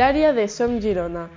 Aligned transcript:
área 0.00 0.32
de 0.32 0.48
Som 0.48 0.80
Girona. 0.80 1.30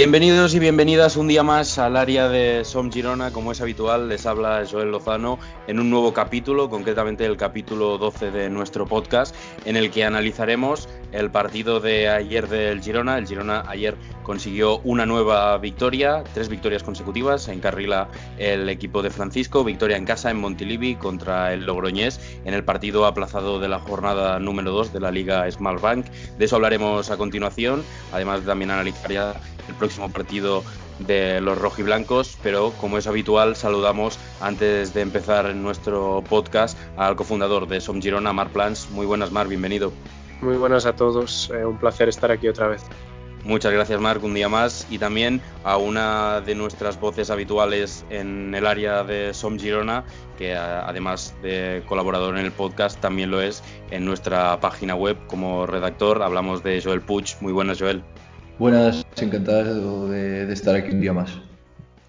Bienvenidos 0.00 0.54
y 0.54 0.58
bienvenidas 0.58 1.18
un 1.18 1.28
día 1.28 1.42
más 1.42 1.76
al 1.76 1.94
área 1.94 2.30
de 2.30 2.64
Som 2.64 2.90
Girona. 2.90 3.34
Como 3.34 3.52
es 3.52 3.60
habitual, 3.60 4.08
les 4.08 4.24
habla 4.24 4.64
Joel 4.68 4.90
Lozano 4.90 5.38
en 5.66 5.78
un 5.78 5.90
nuevo 5.90 6.14
capítulo, 6.14 6.70
concretamente 6.70 7.26
el 7.26 7.36
capítulo 7.36 7.98
12 7.98 8.30
de 8.30 8.48
nuestro 8.48 8.86
podcast, 8.86 9.36
en 9.66 9.76
el 9.76 9.90
que 9.90 10.04
analizaremos 10.04 10.88
el 11.12 11.30
partido 11.30 11.80
de 11.80 12.08
ayer 12.08 12.48
del 12.48 12.80
Girona. 12.80 13.18
El 13.18 13.26
Girona 13.26 13.62
ayer 13.68 13.94
consiguió 14.22 14.78
una 14.84 15.04
nueva 15.04 15.58
victoria, 15.58 16.24
tres 16.32 16.48
victorias 16.48 16.82
consecutivas. 16.82 17.48
Encarrila 17.48 18.08
el 18.38 18.70
equipo 18.70 19.02
de 19.02 19.10
Francisco, 19.10 19.64
victoria 19.64 19.98
en 19.98 20.06
casa 20.06 20.30
en 20.30 20.38
Montilivi 20.38 20.94
contra 20.94 21.52
el 21.52 21.66
Logroñés 21.66 22.20
en 22.46 22.54
el 22.54 22.64
partido 22.64 23.04
aplazado 23.04 23.60
de 23.60 23.68
la 23.68 23.80
jornada 23.80 24.38
número 24.38 24.70
2 24.70 24.94
de 24.94 25.00
la 25.00 25.10
Liga 25.10 25.50
Small 25.50 25.76
Bank. 25.76 26.06
De 26.38 26.46
eso 26.46 26.56
hablaremos 26.56 27.10
a 27.10 27.18
continuación. 27.18 27.84
Además, 28.12 28.40
también 28.46 28.70
analizaría 28.70 29.34
el 29.68 29.74
próximo 29.74 30.10
partido 30.10 30.64
de 30.98 31.40
los 31.40 31.58
rojiblancos, 31.58 32.38
pero 32.42 32.72
como 32.72 32.98
es 32.98 33.06
habitual, 33.06 33.56
saludamos 33.56 34.18
antes 34.40 34.92
de 34.94 35.00
empezar 35.00 35.54
nuestro 35.54 36.22
podcast 36.28 36.78
al 36.96 37.16
cofundador 37.16 37.66
de 37.68 37.80
Som 37.80 38.02
Girona, 38.02 38.32
Mar 38.32 38.50
Plans. 38.50 38.90
Muy 38.90 39.06
buenas, 39.06 39.30
Mar, 39.32 39.48
bienvenido. 39.48 39.92
Muy 40.40 40.56
buenas 40.56 40.86
a 40.86 40.94
todos, 40.96 41.50
eh, 41.54 41.64
un 41.64 41.78
placer 41.78 42.08
estar 42.08 42.30
aquí 42.30 42.48
otra 42.48 42.68
vez. 42.68 42.82
Muchas 43.44 43.72
gracias, 43.72 43.98
Marc, 44.00 44.22
un 44.22 44.34
día 44.34 44.48
más. 44.48 44.86
Y 44.90 44.98
también 44.98 45.40
a 45.64 45.78
una 45.78 46.40
de 46.42 46.54
nuestras 46.54 47.00
voces 47.00 47.30
habituales 47.30 48.04
en 48.10 48.54
el 48.54 48.66
área 48.66 49.02
de 49.02 49.32
Som 49.32 49.58
Girona, 49.58 50.04
que 50.36 50.54
además 50.54 51.34
de 51.42 51.82
colaborador 51.86 52.36
en 52.36 52.44
el 52.44 52.52
podcast, 52.52 53.00
también 53.00 53.30
lo 53.30 53.40
es 53.40 53.62
en 53.90 54.04
nuestra 54.04 54.60
página 54.60 54.94
web 54.94 55.16
como 55.26 55.66
redactor. 55.66 56.22
Hablamos 56.22 56.62
de 56.62 56.82
Joel 56.82 57.00
Puig. 57.00 57.36
Muy 57.40 57.52
buenas, 57.52 57.78
Joel. 57.78 58.02
Buenas, 58.60 59.06
encantado 59.16 60.10
de, 60.10 60.52
estar 60.52 60.74
aquí 60.74 60.90
un 60.90 61.00
día 61.00 61.14
más. 61.14 61.30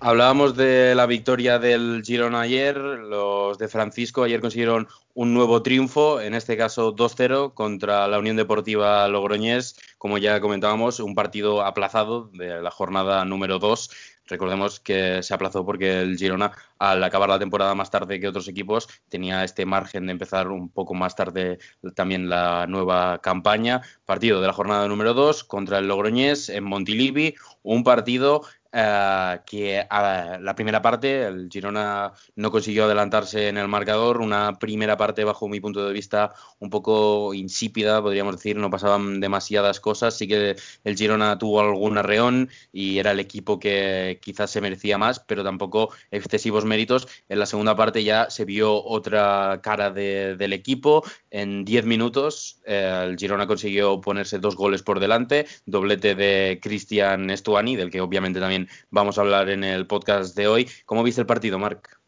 Hablábamos 0.02 0.58
de 0.58 0.94
la 0.96 1.06
victoria 1.06 1.60
del 1.60 2.02
Girona 2.04 2.42
ayer. 2.42 2.76
Los 2.76 3.58
de 3.58 3.70
Francisco 3.70 4.24
ayer 4.24 4.42
consiguieron 4.42 4.90
un 5.14 5.34
nuevo 5.34 5.64
triunfo, 5.64 6.20
en 6.20 6.34
este 6.34 6.58
caso 6.58 6.94
2-0 6.94 7.54
contra 7.54 8.06
la 8.10 8.20
Unión 8.20 8.36
Deportiva 8.36 9.08
Logroñés. 9.08 9.78
Como 9.98 10.18
ya 10.18 10.42
comentábamos, 10.42 11.00
un 11.00 11.16
partido 11.16 11.64
aplazado 11.64 12.30
de 12.34 12.62
la 12.62 12.70
jornada 12.70 13.24
número 13.24 13.58
2 13.58 13.90
Recordemos 14.32 14.80
que 14.80 15.22
se 15.22 15.34
aplazó 15.34 15.66
porque 15.66 16.00
el 16.00 16.18
Girona, 16.18 16.54
al 16.80 17.04
acabar 17.04 17.28
la 17.28 17.38
temporada 17.38 17.76
más 17.76 17.92
tarde 17.92 18.18
que 18.18 18.30
otros 18.30 18.48
equipos, 18.48 18.88
tenía 19.10 19.44
este 19.44 19.66
margen 19.66 20.06
de 20.06 20.14
empezar 20.14 20.48
un 20.48 20.70
poco 20.70 20.94
más 20.94 21.18
tarde 21.18 21.60
también 21.96 22.30
la 22.30 22.66
nueva 22.66 23.20
campaña. 23.20 23.82
Partido 24.06 24.40
de 24.40 24.48
la 24.48 24.54
jornada 24.54 24.88
número 24.88 25.14
2 25.14 25.44
contra 25.44 25.80
el 25.80 25.90
Logroñés 25.90 26.48
en 26.48 26.64
Montilivi, 26.64 27.36
un 27.62 27.84
partido 27.84 28.44
eh, 28.74 29.40
que 29.46 29.86
a 29.90 30.38
la 30.40 30.56
primera 30.56 30.82
parte 30.82 31.24
el 31.24 31.50
Girona 31.52 32.14
no 32.36 32.52
consiguió 32.52 32.86
adelantarse 32.86 33.50
en 33.50 33.58
el 33.58 33.68
marcador, 33.68 34.22
una 34.22 34.58
primera 34.60 34.98
parte 34.98 35.24
bajo 35.24 35.48
mi 35.48 35.60
punto 35.60 35.86
de 35.86 35.94
vista 35.94 36.34
un 36.60 36.70
poco 36.70 37.34
insípida, 37.34 38.02
podríamos 38.02 38.36
decir, 38.38 38.56
no 38.56 38.70
pasaban 38.70 39.20
demasiadas 39.20 39.80
cosas, 39.80 40.18
sí 40.18 40.28
que 40.28 40.56
el 40.84 40.96
Girona 40.96 41.38
tuvo 41.38 41.60
algún 41.62 41.98
arreón 41.98 42.50
y 42.72 43.00
era 43.00 43.12
el 43.12 43.20
equipo 43.20 43.60
que 43.60 44.20
quizás 44.22 44.52
se 44.52 44.62
merecía 44.62 44.98
más, 44.98 45.20
pero 45.20 45.44
tampoco 45.44 45.92
excesivos 46.12 46.66
méritos. 46.66 47.08
En 47.30 47.40
la 47.40 47.46
segunda 47.46 47.76
parte 47.76 48.04
ya 48.04 48.30
se 48.30 48.46
vio 48.46 48.84
otra 48.84 49.60
cara 49.62 49.92
del 49.92 50.54
equipo, 50.54 51.04
en 51.30 51.66
10 51.66 51.86
minutos 51.86 52.60
eh, 52.66 53.06
el 53.10 53.18
Girona 53.18 53.48
consiguió 53.48 54.00
ponerse 54.02 54.40
dos 54.40 54.56
goles 54.56 54.84
por 54.84 55.00
delante, 55.00 55.46
doblete 55.66 56.16
de 56.16 56.60
Cristian 56.62 57.30
Estuani, 57.30 57.76
del 57.76 57.90
que 57.92 58.02
obviamente 58.02 58.40
también 58.40 58.61
vamos 58.90 59.18
a 59.18 59.22
hablar 59.22 59.50
en 59.50 59.64
el 59.64 59.88
podcast 59.88 60.36
de 60.36 60.48
hoy. 60.48 60.70
¿Cómo 60.86 61.04
viste 61.04 61.22
el 61.22 61.28
partido, 61.28 61.60
Marc? 61.60 62.00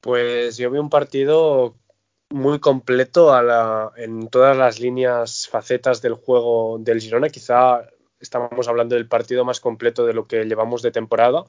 Pues 0.00 0.56
yo 0.56 0.70
vi 0.70 0.78
un 0.78 0.90
partido 0.90 1.76
muy 2.30 2.58
completo 2.58 3.32
en 3.96 4.28
todas 4.28 4.56
las 4.56 4.80
líneas, 4.80 5.48
facetas 5.48 6.02
del 6.02 6.14
juego 6.14 6.78
del 6.80 7.00
Girona. 7.00 7.28
Quizá 7.28 7.88
estamos 8.20 8.68
hablando 8.68 8.94
del 8.94 9.08
partido 9.08 9.44
más 9.44 9.60
completo 9.60 10.06
de 10.06 10.14
lo 10.14 10.26
que 10.26 10.44
llevamos 10.44 10.82
de 10.82 10.90
temporada. 10.90 11.44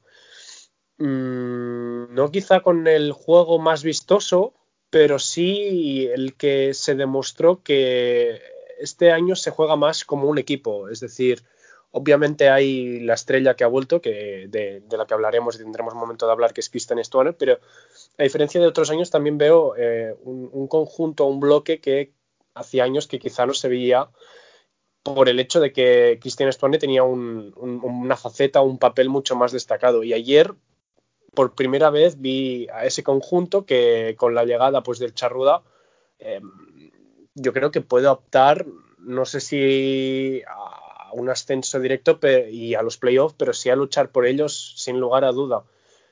Mm, 0.98 2.14
no 2.14 2.30
quizá 2.30 2.60
con 2.60 2.86
el 2.86 3.12
juego 3.12 3.58
más 3.58 3.82
vistoso, 3.82 4.54
pero 4.90 5.18
sí 5.18 6.08
el 6.12 6.34
que 6.34 6.74
se 6.74 6.94
demostró 6.94 7.62
que 7.62 8.40
este 8.78 9.12
año 9.12 9.36
se 9.36 9.50
juega 9.50 9.76
más 9.76 10.04
como 10.04 10.28
un 10.28 10.38
equipo. 10.38 10.88
Es 10.88 11.00
decir, 11.00 11.44
Obviamente 11.90 12.50
hay 12.50 13.00
la 13.00 13.14
estrella 13.14 13.54
que 13.54 13.64
ha 13.64 13.68
vuelto, 13.68 14.02
que 14.02 14.46
de, 14.48 14.82
la 14.90 15.06
que 15.06 15.14
hablaremos 15.14 15.54
y 15.54 15.58
tendremos 15.58 15.94
momento 15.94 16.26
de 16.26 16.32
hablar, 16.32 16.52
que 16.52 16.60
es 16.60 16.68
Kristen 16.68 16.98
Stoner, 16.98 17.34
pero 17.36 17.58
a 18.18 18.22
diferencia 18.22 18.60
de 18.60 18.66
otros 18.66 18.90
años 18.90 19.10
también 19.10 19.38
veo 19.38 19.74
eh, 19.76 20.14
un, 20.22 20.68
conjunto, 20.68 21.24
un 21.24 21.40
bloque 21.40 21.80
que 21.80 22.12
hacía 22.54 22.84
años 22.84 23.06
que 23.06 23.18
quizá 23.18 23.46
no 23.46 23.54
se 23.54 23.68
veía 23.68 24.10
por 25.02 25.30
el 25.30 25.40
hecho 25.40 25.60
de 25.60 25.72
que 25.72 26.18
Christian 26.20 26.50
Stoner 26.50 26.78
tenía 26.78 27.04
una 27.04 28.16
faceta, 28.16 28.60
un 28.60 28.78
papel 28.78 29.08
mucho 29.08 29.36
más 29.36 29.52
destacado. 29.52 30.04
Y 30.04 30.12
ayer, 30.12 30.52
por 31.32 31.54
primera 31.54 31.88
vez, 31.88 32.20
vi 32.20 32.68
a 32.68 32.84
ese 32.84 33.02
conjunto 33.02 33.64
que 33.64 34.14
con 34.18 34.34
la 34.34 34.44
llegada 34.44 34.82
pues, 34.82 34.98
del 34.98 35.14
Charruda, 35.14 35.62
eh, 36.18 36.40
yo 37.34 37.52
creo 37.54 37.70
que 37.70 37.80
puede 37.80 38.08
optar, 38.08 38.66
no 38.98 39.24
sé 39.24 39.40
si 39.40 40.42
un 41.12 41.30
ascenso 41.30 41.80
directo 41.80 42.18
y 42.50 42.74
a 42.74 42.82
los 42.82 42.98
playoffs, 42.98 43.34
pero 43.38 43.52
sí 43.52 43.70
a 43.70 43.76
luchar 43.76 44.10
por 44.10 44.26
ellos 44.26 44.74
sin 44.76 44.98
lugar 44.98 45.24
a 45.24 45.32
duda, 45.32 45.64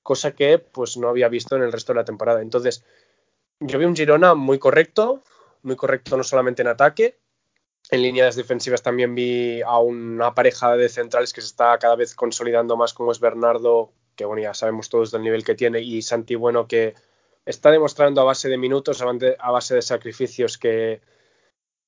cosa 0.02 0.34
que 0.34 0.58
pues 0.58 0.96
no 0.96 1.08
había 1.08 1.28
visto 1.28 1.56
en 1.56 1.62
el 1.62 1.72
resto 1.72 1.92
de 1.92 2.00
la 2.00 2.04
temporada. 2.04 2.42
Entonces, 2.42 2.84
yo 3.60 3.78
vi 3.78 3.84
un 3.84 3.96
Girona 3.96 4.34
muy 4.34 4.58
correcto, 4.58 5.22
muy 5.62 5.76
correcto 5.76 6.16
no 6.16 6.24
solamente 6.24 6.62
en 6.62 6.68
ataque, 6.68 7.18
en 7.90 8.02
líneas 8.02 8.34
defensivas 8.34 8.82
también 8.82 9.14
vi 9.14 9.62
a 9.62 9.78
una 9.78 10.34
pareja 10.34 10.76
de 10.76 10.88
centrales 10.88 11.32
que 11.32 11.40
se 11.40 11.48
está 11.48 11.78
cada 11.78 11.94
vez 11.94 12.14
consolidando 12.14 12.76
más, 12.76 12.92
como 12.92 13.12
es 13.12 13.20
Bernardo, 13.20 13.92
que 14.16 14.24
bueno, 14.24 14.42
ya 14.42 14.54
sabemos 14.54 14.88
todos 14.88 15.12
del 15.12 15.22
nivel 15.22 15.44
que 15.44 15.54
tiene, 15.54 15.80
y 15.80 16.02
Santi 16.02 16.34
Bueno, 16.34 16.66
que 16.66 16.94
está 17.44 17.70
demostrando 17.70 18.20
a 18.20 18.24
base 18.24 18.48
de 18.48 18.58
minutos, 18.58 19.00
a 19.02 19.50
base 19.50 19.74
de 19.76 19.82
sacrificios 19.82 20.58
que, 20.58 21.00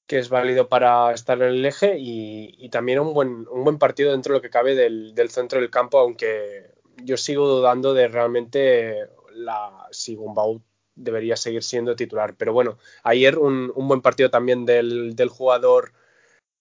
que 0.08 0.19
es 0.19 0.30
válido 0.30 0.69
para 0.69 1.12
estar 1.12 1.36
en 1.42 1.50
el 1.50 1.64
eje 1.66 1.96
y, 1.98 2.69
también 2.70 2.98
un 2.98 3.12
buen, 3.12 3.46
un 3.50 3.62
buen 3.62 3.78
partido 3.78 4.10
dentro 4.12 4.32
de 4.32 4.38
lo 4.38 4.42
que 4.42 4.50
cabe 4.50 4.74
del, 4.74 5.30
centro 5.30 5.60
del 5.60 5.70
campo, 5.70 5.98
aunque 5.98 6.72
yo 7.04 7.19
sigo 7.19 7.46
dudando 7.46 7.92
de 7.92 8.08
realmente 8.08 9.06
la, 9.34 9.86
si 9.91 10.14
Gumbau 10.14 10.62
debería 10.94 11.36
seguir 11.36 11.62
siendo 11.62 11.94
titular. 11.94 12.34
Pero 12.36 12.54
bueno, 12.54 12.78
ayer 13.02 13.36
un, 13.38 13.70
buen 13.74 14.00
partido 14.00 14.30
también 14.30 14.64
del, 14.64 15.14
jugador 15.28 15.92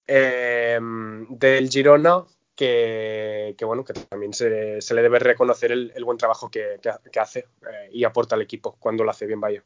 eh, 0.08 0.80
del 1.30 1.70
Girona, 1.70 2.26
que, 2.54 3.56
bueno, 3.62 3.86
que 3.86 3.94
también 3.94 4.34
se, 4.34 4.50
le 4.50 5.02
debe 5.02 5.20
reconocer 5.20 5.72
el, 5.72 6.04
buen 6.04 6.18
trabajo 6.18 6.52
que, 6.52 6.82
hace 7.18 7.40
eh, 7.40 7.90
y 7.94 8.04
aporta 8.04 8.36
al 8.36 8.42
equipo 8.42 8.76
cuando 8.78 9.06
lo 9.06 9.12
hace 9.12 9.26
bien 9.26 9.40
vaya. 9.40 9.64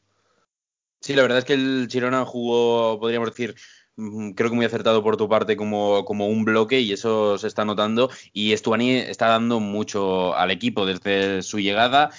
Sí, 1.02 1.14
la 1.14 1.22
verdad 1.22 1.38
es 1.38 1.44
que 1.44 1.54
el 1.54 1.88
Girona 1.90 2.24
jugó, 2.24 3.00
podríamos 3.00 3.28
decir, 3.30 3.56
mm, 3.96 4.30
creo 4.32 4.50
que 4.50 4.56
muy 4.56 4.64
acertado 4.64 5.02
por 5.02 5.16
tu 5.16 5.28
parte 5.28 5.56
como, 5.56 6.04
como 6.04 6.28
un 6.28 6.44
bloque 6.44 6.78
y 6.80 6.92
eso 6.92 7.36
se 7.38 7.48
está 7.48 7.64
notando. 7.64 8.08
Y 8.32 8.52
Estuani 8.52 8.92
está 8.98 9.26
dando 9.26 9.58
mucho 9.58 10.36
al 10.36 10.52
equipo 10.52 10.86
desde 10.86 11.42
su 11.42 11.58
llegada. 11.58 12.10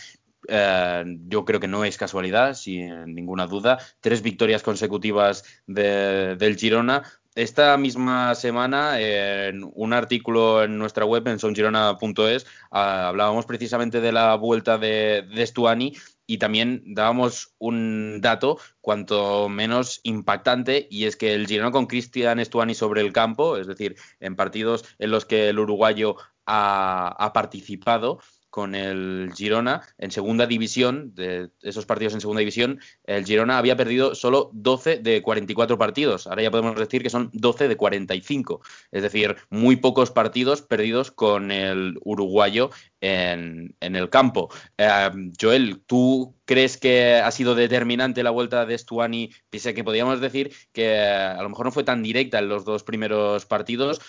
Eh, 0.49 1.05
yo 1.29 1.45
creo 1.45 1.61
que 1.61 1.69
no 1.69 1.85
es 1.85 1.97
casualidad, 1.97 2.55
sin 2.55 3.15
ninguna 3.15 3.47
duda. 3.47 3.79
Tres 4.01 4.21
victorias 4.21 4.63
consecutivas 4.63 5.45
del 5.65 6.57
Girona. 6.57 7.03
Esta 7.35 7.77
misma 7.77 8.35
semana, 8.35 8.99
en 8.99 9.63
un 9.73 9.93
artículo 9.93 10.63
en 10.63 10.77
nuestra 10.77 11.05
web, 11.05 11.27
en 11.29 11.39
songirona.es, 11.39 12.45
ah, 12.69 13.07
hablábamos 13.07 13.45
precisamente 13.47 14.01
de 14.01 14.11
la 14.11 14.35
vuelta 14.35 14.77
de, 14.77 15.23
de 15.33 15.47
Stuani 15.47 15.93
y 16.25 16.37
también 16.37 16.83
dábamos 16.85 17.53
un 17.57 18.21
dato 18.21 18.57
cuanto 18.81 19.49
menos 19.49 19.99
impactante 20.03 20.87
y 20.89 21.05
es 21.05 21.15
que 21.15 21.33
el 21.33 21.47
Girona 21.47 21.71
con 21.71 21.85
Cristian 21.85 22.39
Estuani 22.39 22.75
sobre 22.75 23.01
el 23.01 23.13
campo, 23.13 23.57
es 23.57 23.67
decir, 23.67 23.95
en 24.19 24.35
partidos 24.35 24.85
en 24.99 25.11
los 25.11 25.25
que 25.25 25.49
el 25.49 25.59
uruguayo 25.59 26.15
ha, 26.45 27.31
participado, 27.33 28.19
con 28.53 28.75
el 28.75 29.31
Girona 29.35 29.81
en 29.97 30.11
segunda 30.11 30.45
división, 30.45 31.15
de 31.15 31.49
esos 31.63 31.87
partidos 31.87 32.13
en 32.13 32.21
segunda 32.21 32.41
división, 32.41 32.79
el 33.03 33.25
Girona 33.25 33.57
había 33.57 33.75
perdido 33.75 34.13
solo 34.13 34.51
12 34.53 34.97
de 34.97 35.23
44 35.23 35.79
partidos. 35.79 36.27
Ahora 36.27 36.43
ya 36.43 36.51
podemos 36.51 36.75
decir 36.75 37.01
que 37.01 37.09
son 37.09 37.31
12 37.33 37.67
de 37.67 37.75
45. 37.75 38.61
Es 38.91 39.01
decir, 39.01 39.37
muy 39.49 39.77
pocos 39.77 40.11
partidos 40.11 40.61
perdidos 40.61 41.09
con 41.09 41.49
el 41.49 41.97
uruguayo 42.03 42.69
en, 43.01 43.75
el 43.81 44.09
campo. 44.11 44.49
Eh, 44.77 45.09
Joel, 45.41 45.81
¿tú 45.87 46.35
crees 46.45 46.77
que 46.77 47.15
ha 47.15 47.31
sido 47.31 47.55
determinante 47.55 48.21
la 48.21 48.29
vuelta 48.29 48.67
de 48.67 48.77
Stuani? 48.77 49.31
Pese 49.49 49.73
que 49.73 49.83
podríamos 49.83 50.21
decir 50.21 50.53
que 50.71 50.99
a 50.99 51.41
lo 51.41 51.49
mejor 51.49 51.65
no 51.65 51.71
fue 51.71 51.83
tan 51.83 52.03
directa 52.03 52.37
en 52.37 52.49
los 52.49 52.65
dos 52.65 52.83
primeros 52.83 53.47
partidos, 53.47 53.99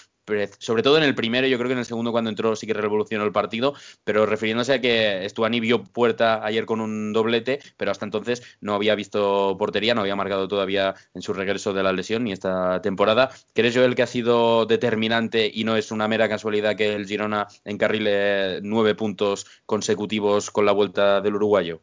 sobre 0.58 0.82
todo 0.82 0.96
en 0.96 1.04
el 1.04 1.14
primero, 1.14 1.46
yo 1.46 1.58
creo 1.58 1.68
que 1.68 1.74
en 1.74 1.78
el 1.80 1.84
segundo 1.84 2.12
cuando 2.12 2.30
entró 2.30 2.56
sí 2.56 2.66
que 2.66 2.74
revolucionó 2.74 3.24
el 3.24 3.32
partido, 3.32 3.74
pero 4.04 4.26
refiriéndose 4.26 4.74
a 4.74 4.80
que 4.80 5.26
Stuani 5.28 5.60
vio 5.60 5.84
puerta 5.84 6.44
ayer 6.44 6.66
con 6.66 6.80
un 6.80 7.12
doblete, 7.12 7.60
pero 7.76 7.90
hasta 7.90 8.04
entonces 8.04 8.42
no 8.60 8.74
había 8.74 8.94
visto 8.94 9.56
portería, 9.58 9.94
no 9.94 10.00
había 10.00 10.16
marcado 10.16 10.48
todavía 10.48 10.94
en 11.14 11.22
su 11.22 11.32
regreso 11.32 11.72
de 11.72 11.82
la 11.82 11.92
lesión 11.92 12.24
ni 12.24 12.32
esta 12.32 12.80
temporada. 12.82 13.30
¿Crees 13.54 13.76
Joel 13.76 13.94
que 13.94 14.02
ha 14.02 14.06
sido 14.06 14.66
determinante 14.66 15.50
y 15.52 15.64
no 15.64 15.76
es 15.76 15.90
una 15.90 16.08
mera 16.08 16.28
casualidad 16.28 16.76
que 16.76 16.94
el 16.94 17.06
Girona 17.06 17.46
encarrile 17.64 18.60
nueve 18.62 18.94
puntos 18.94 19.46
consecutivos 19.66 20.50
con 20.50 20.66
la 20.66 20.72
vuelta 20.72 21.20
del 21.20 21.36
uruguayo? 21.36 21.80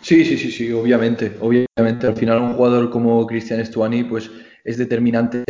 Sí, 0.00 0.24
sí, 0.24 0.36
sí, 0.36 0.50
sí, 0.50 0.70
obviamente, 0.70 1.36
obviamente. 1.40 2.06
Al 2.06 2.16
final 2.16 2.40
un 2.40 2.54
jugador 2.54 2.90
como 2.90 3.26
Cristian 3.26 3.64
Stuani 3.64 4.04
pues 4.04 4.30
es 4.62 4.76
determinante 4.76 5.44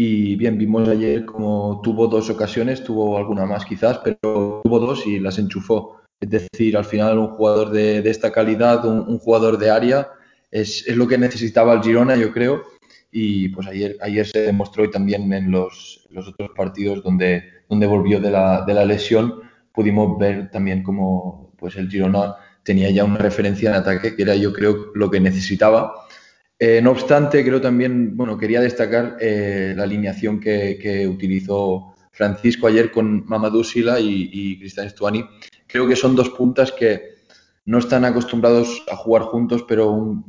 y 0.00 0.36
bien, 0.36 0.56
vimos 0.56 0.88
ayer 0.88 1.24
como 1.24 1.80
tuvo 1.82 2.06
dos 2.06 2.30
ocasiones, 2.30 2.84
tuvo 2.84 3.18
alguna 3.18 3.46
más 3.46 3.64
quizás, 3.64 3.98
pero 3.98 4.60
tuvo 4.62 4.78
dos 4.78 5.04
y 5.04 5.18
las 5.18 5.40
enchufó. 5.40 6.00
Es 6.20 6.30
decir, 6.30 6.76
al 6.76 6.84
final 6.84 7.18
un 7.18 7.30
jugador 7.30 7.70
de, 7.70 8.08
esta 8.08 8.30
calidad, 8.30 8.84
un, 8.84 9.18
jugador 9.18 9.58
de 9.58 9.70
área, 9.70 10.08
es, 10.52 10.86
es, 10.86 10.96
lo 10.96 11.08
que 11.08 11.18
necesitaba 11.18 11.72
el 11.72 11.82
Girona, 11.82 12.14
yo 12.14 12.32
creo. 12.32 12.62
Y 13.10 13.48
pues 13.48 13.66
ayer, 13.66 13.96
ayer 14.00 14.24
se 14.24 14.42
demostró 14.42 14.84
y 14.84 14.90
también 14.92 15.32
en 15.32 15.50
los, 15.50 16.06
los 16.10 16.28
otros 16.28 16.50
partidos 16.54 17.02
donde, 17.02 17.42
donde 17.68 17.88
volvió 17.88 18.20
de 18.20 18.30
la, 18.30 18.64
de 18.64 18.74
la 18.74 18.84
lesión, 18.84 19.40
pudimos 19.72 20.16
ver 20.16 20.48
también 20.52 20.84
como 20.84 21.50
pues 21.58 21.74
el 21.74 21.90
Girona 21.90 22.36
tenía 22.62 22.88
ya 22.90 23.02
una 23.02 23.18
referencia 23.18 23.70
en 23.70 23.74
ataque 23.74 24.14
que 24.14 24.22
era 24.22 24.36
yo 24.36 24.52
creo 24.52 24.92
lo 24.94 25.10
que 25.10 25.18
necesitaba 25.18 25.92
eh, 26.60 26.80
no 26.82 26.90
obstante, 26.90 27.44
creo 27.44 27.60
también, 27.60 28.16
bueno, 28.16 28.36
quería 28.36 28.60
destacar 28.60 29.16
eh, 29.20 29.74
la 29.76 29.84
alineación 29.84 30.40
que, 30.40 31.06
utilizó 31.08 31.94
Francisco 32.10 32.66
ayer 32.66 32.90
con 32.90 33.24
Mamadou 33.26 33.62
Sila 33.62 34.00
y, 34.00 34.58
Cristian 34.58 34.86
Estuani. 34.86 35.24
Creo 35.68 35.86
que 35.86 35.94
son 35.94 36.16
dos 36.16 36.30
puntas 36.30 36.72
que 36.72 37.18
no 37.64 37.78
están 37.78 38.04
acostumbrados 38.04 38.82
a 38.90 38.96
jugar 38.96 39.22
juntos, 39.22 39.64
pero 39.68 40.24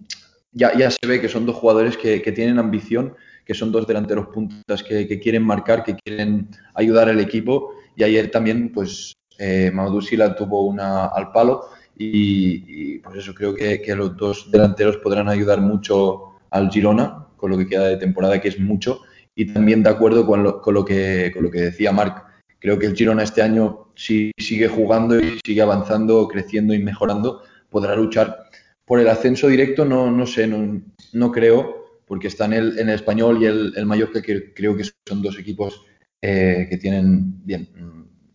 ya, 0.52 0.78
ya, 0.78 0.92
se 0.92 1.08
ve 1.08 1.20
que 1.20 1.30
son 1.30 1.48
dos 1.48 1.56
jugadores 1.56 1.98
que, 1.98 2.20
tienen 2.20 2.60
ambición, 2.60 3.16
que 3.44 3.56
son 3.56 3.72
dos 3.72 3.88
delanteros 3.88 4.28
puntas 4.28 4.84
que, 4.84 5.20
quieren 5.20 5.44
marcar, 5.44 5.84
que 5.84 5.96
quieren 5.96 6.50
ayudar 6.76 7.10
al 7.10 7.20
equipo. 7.20 7.72
Y 7.96 8.04
ayer 8.04 8.30
también, 8.30 8.72
pues, 8.72 9.14
eh, 9.40 9.72
Mamadou 9.74 10.02
Sila 10.02 10.36
tuvo 10.36 10.68
una 10.68 11.08
al 11.08 11.32
palo 11.32 11.70
y, 12.02 13.00
por 13.00 13.18
eso 13.18 13.34
creo 13.34 13.54
que, 13.54 13.82
los 13.96 14.16
dos 14.16 14.50
delanteros 14.50 14.98
podrán 14.98 15.28
ayudar 15.28 15.60
mucho 15.60 16.40
al 16.50 16.72
Girona 16.72 17.28
con 17.36 17.52
lo 17.52 17.58
que 17.58 17.68
queda 17.68 17.88
de 17.88 17.98
temporada, 17.98 18.40
que 18.40 18.48
es 18.48 18.60
mucho. 18.60 19.02
Y 19.36 19.54
también 19.54 19.84
de 19.84 19.90
acuerdo 19.90 20.26
con 20.26 20.44
lo, 20.44 20.62
con 20.62 20.74
lo, 20.74 20.86
que, 20.86 21.32
con 21.34 21.44
lo 21.44 21.52
que 21.52 21.62
decía 21.62 21.92
Marc, 21.92 22.26
creo 22.60 22.80
que 22.80 22.86
el 22.86 22.96
Girona 22.96 23.24
este 23.24 23.42
año, 23.42 23.92
si 23.96 24.32
sigue 24.38 24.70
jugando 24.70 25.20
y 25.20 25.40
sigue 25.46 25.62
avanzando, 25.62 26.28
creciendo 26.28 26.74
y 26.74 26.80
mejorando, 26.80 27.42
podrá 27.70 27.96
luchar 27.96 28.46
por 28.86 29.00
el 29.00 29.10
ascenso 29.10 29.48
directo. 29.48 29.84
No, 29.84 30.10
no 30.10 30.26
sé, 30.26 30.48
no, 30.48 30.82
no 31.12 31.32
creo, 31.32 32.00
porque 32.06 32.28
está 32.28 32.46
en 32.46 32.54
el, 32.54 32.80
en 32.80 32.88
el 32.90 32.96
español 32.96 33.42
y 33.42 33.46
el, 33.46 33.74
el 33.76 33.86
Mallorca, 33.86 34.22
que 34.22 34.54
creo 34.54 34.76
que 34.76 34.86
son 35.06 35.22
dos 35.22 35.38
equipos 35.38 35.86
eh, 36.22 36.66
que 36.70 36.78
tienen, 36.78 37.46
bien, 37.46 37.68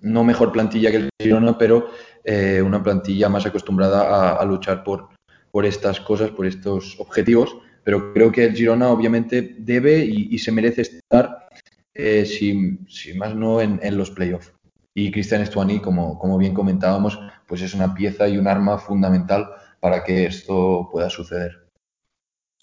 no 0.01 0.23
mejor 0.23 0.53
plantilla 0.53 0.91
que 0.91 0.97
el 0.99 1.11
Girona, 1.19 1.57
pero 1.57 1.89
eh, 2.25 2.63
una 2.63 2.83
plantilla 2.83 3.29
más 3.29 3.47
acostumbrada 3.47 4.37
a, 4.37 4.45
luchar 4.45 4.83
por, 4.83 5.09
por 5.51 5.67
estas 5.67 6.01
cosas, 6.01 6.31
por 6.31 6.47
estos 6.47 6.99
objetivos. 6.99 7.57
Pero 7.85 8.15
creo 8.15 8.33
que 8.33 8.45
el 8.45 8.55
Girona 8.55 8.89
obviamente 8.89 9.57
debe 9.59 9.99
y, 9.99 10.39
se 10.39 10.51
merece 10.51 10.83
estar, 10.83 11.49
eh, 11.93 12.25
si, 12.25 13.15
más 13.15 13.35
no, 13.35 13.61
en, 13.61 13.97
los 13.97 14.11
playoffs. 14.11 14.53
Y 14.95 15.11
Cristian 15.11 15.43
Estuani, 15.43 15.81
como, 15.81 16.19
como 16.19 16.39
bien 16.39 16.55
comentábamos, 16.55 17.19
pues 17.47 17.61
es 17.61 17.75
una 17.75 17.95
pieza 17.95 18.27
y 18.27 18.39
un 18.39 18.49
arma 18.49 18.79
fundamental 18.79 19.51
para 19.81 20.03
que 20.03 20.25
esto 20.25 20.89
pueda 20.91 21.11
suceder. 21.11 21.64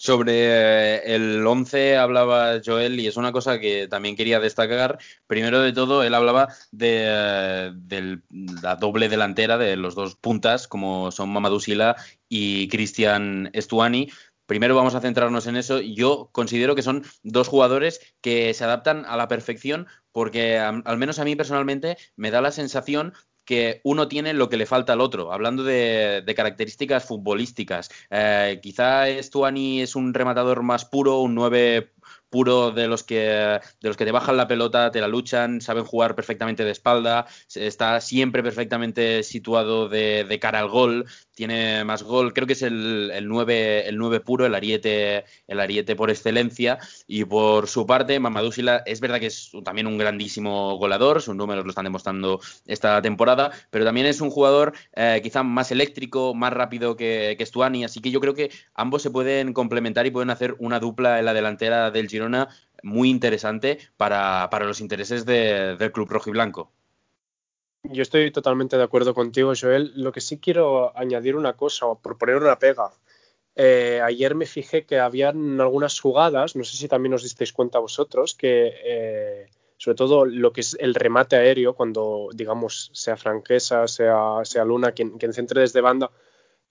Sobre 0.04 0.32
eh, 0.34 1.14
el 1.14 1.46
11 1.46 1.96
hablaba 1.96 2.60
Joel 2.64 2.98
y 2.98 3.06
es 3.06 3.16
una 3.16 3.30
cosa 3.30 3.60
que 3.60 3.86
también 3.86 4.16
quería 4.16 4.40
destacar. 4.40 4.98
Primero 5.28 5.60
de 5.60 5.72
todo, 5.72 6.02
él 6.02 6.12
hablaba 6.12 6.48
de, 6.72 8.18
la 8.60 8.74
doble 8.74 9.08
delantera 9.08 9.58
de 9.58 9.76
los 9.76 9.94
dos 9.94 10.16
puntas, 10.16 10.66
como 10.66 11.12
son 11.12 11.30
Mamadou 11.30 11.60
Sila 11.60 11.94
y 12.28 12.66
Cristian 12.66 13.50
Estuani. 13.52 14.10
Primero 14.46 14.74
vamos 14.74 14.96
a 14.96 15.00
centrarnos 15.00 15.46
en 15.46 15.54
eso. 15.54 15.80
Yo 15.80 16.30
considero 16.32 16.74
que 16.74 16.82
son 16.82 17.04
dos 17.22 17.46
jugadores 17.46 18.00
que 18.20 18.52
se 18.54 18.64
adaptan 18.64 19.04
a 19.06 19.16
la 19.16 19.28
perfección 19.28 19.86
porque 20.10 20.58
al 20.58 20.98
menos 20.98 21.20
a 21.20 21.24
mí 21.24 21.36
personalmente 21.36 21.96
me 22.16 22.32
da 22.32 22.40
la 22.40 22.50
sensación 22.50 23.14
que 23.44 23.80
uno 23.84 24.08
tiene 24.08 24.32
lo 24.32 24.48
que 24.48 24.56
le 24.56 24.66
falta 24.66 24.92
al 24.92 25.00
otro. 25.00 25.32
Hablando 25.32 25.64
de, 25.64 26.24
características 26.36 27.04
futbolísticas, 27.04 27.90
eh, 28.10 28.60
quizá 28.62 29.06
Stuani 29.22 29.82
es 29.82 29.96
un 29.96 30.14
rematador 30.14 30.62
más 30.62 30.84
puro, 30.84 31.20
un 31.20 31.34
9 31.34 31.92
puro 32.32 32.72
de 32.72 32.88
los 32.88 33.04
que 33.04 33.60
de 33.82 33.88
los 33.88 33.96
que 33.96 34.06
te 34.06 34.10
bajan 34.10 34.36
la 34.36 34.48
pelota, 34.48 34.90
te 34.90 35.00
la 35.00 35.06
luchan, 35.06 35.60
saben 35.60 35.84
jugar 35.84 36.16
perfectamente 36.16 36.64
de 36.64 36.72
espalda, 36.72 37.26
está 37.54 38.00
siempre 38.00 38.42
perfectamente 38.42 39.22
situado 39.22 39.88
de, 39.88 40.24
de 40.24 40.38
cara 40.40 40.58
al 40.60 40.68
gol, 40.68 41.06
tiene 41.34 41.84
más 41.84 42.02
gol, 42.02 42.32
creo 42.32 42.46
que 42.46 42.54
es 42.54 42.62
el, 42.62 43.10
el, 43.12 43.28
9, 43.28 43.88
el 43.88 43.98
9 43.98 44.20
puro, 44.20 44.46
el 44.46 44.54
ariete, 44.54 45.24
el 45.46 45.60
ariete 45.60 45.96
por 45.96 46.10
excelencia. 46.10 46.78
Y 47.06 47.24
por 47.24 47.68
su 47.68 47.86
parte, 47.86 48.18
Mamadou 48.18 48.52
es 48.86 49.00
verdad 49.00 49.20
que 49.20 49.26
es 49.26 49.50
también 49.64 49.86
un 49.86 49.98
grandísimo 49.98 50.76
goleador, 50.76 51.20
sus 51.20 51.34
números 51.34 51.64
lo 51.64 51.70
están 51.70 51.84
demostrando 51.84 52.40
esta 52.66 53.00
temporada, 53.02 53.50
pero 53.70 53.84
también 53.84 54.06
es 54.06 54.20
un 54.20 54.30
jugador 54.30 54.72
eh, 54.94 55.20
quizá 55.22 55.42
más 55.42 55.70
eléctrico, 55.70 56.34
más 56.34 56.52
rápido 56.52 56.96
que, 56.96 57.34
que 57.36 57.46
Stuani, 57.46 57.84
así 57.84 58.00
que 58.00 58.10
yo 58.10 58.20
creo 58.20 58.34
que 58.34 58.50
ambos 58.74 59.02
se 59.02 59.10
pueden 59.10 59.52
complementar 59.52 60.06
y 60.06 60.10
pueden 60.10 60.30
hacer 60.30 60.54
una 60.58 60.80
dupla 60.80 61.18
en 61.18 61.24
la 61.24 61.34
delantera 61.34 61.90
del 61.90 62.08
Girona 62.08 62.21
muy 62.82 63.10
interesante 63.10 63.78
para, 63.96 64.48
para 64.50 64.66
los 64.66 64.80
intereses 64.80 65.24
del 65.24 65.92
club 65.92 66.08
rojo 66.08 66.30
y 66.30 66.32
blanco. 66.32 66.70
Yo 67.84 68.02
estoy 68.02 68.30
totalmente 68.30 68.76
de 68.76 68.84
acuerdo 68.84 69.12
contigo, 69.12 69.52
Joel. 69.60 69.92
Lo 69.96 70.12
que 70.12 70.20
sí 70.20 70.38
quiero 70.38 70.96
añadir 70.96 71.34
una 71.34 71.54
cosa, 71.54 71.86
o 71.86 71.98
proponer 71.98 72.36
una 72.36 72.58
pega. 72.58 72.92
Eh, 73.54 74.00
ayer 74.02 74.34
me 74.34 74.46
fijé 74.46 74.86
que 74.86 74.98
habían 74.98 75.60
algunas 75.60 76.00
jugadas, 76.00 76.56
no 76.56 76.64
sé 76.64 76.76
si 76.76 76.88
también 76.88 77.14
os 77.14 77.22
disteis 77.22 77.52
cuenta 77.52 77.80
vosotros, 77.80 78.34
que 78.34 78.72
eh, 78.84 79.50
sobre 79.76 79.96
todo 79.96 80.24
lo 80.24 80.52
que 80.52 80.62
es 80.62 80.76
el 80.80 80.94
remate 80.94 81.36
aéreo, 81.36 81.74
cuando 81.74 82.28
digamos 82.32 82.90
sea 82.94 83.16
Franquesa, 83.16 83.86
sea, 83.88 84.40
sea 84.44 84.64
Luna 84.64 84.92
quien, 84.92 85.18
quien 85.18 85.34
centre 85.34 85.60
desde 85.60 85.80
banda, 85.80 86.10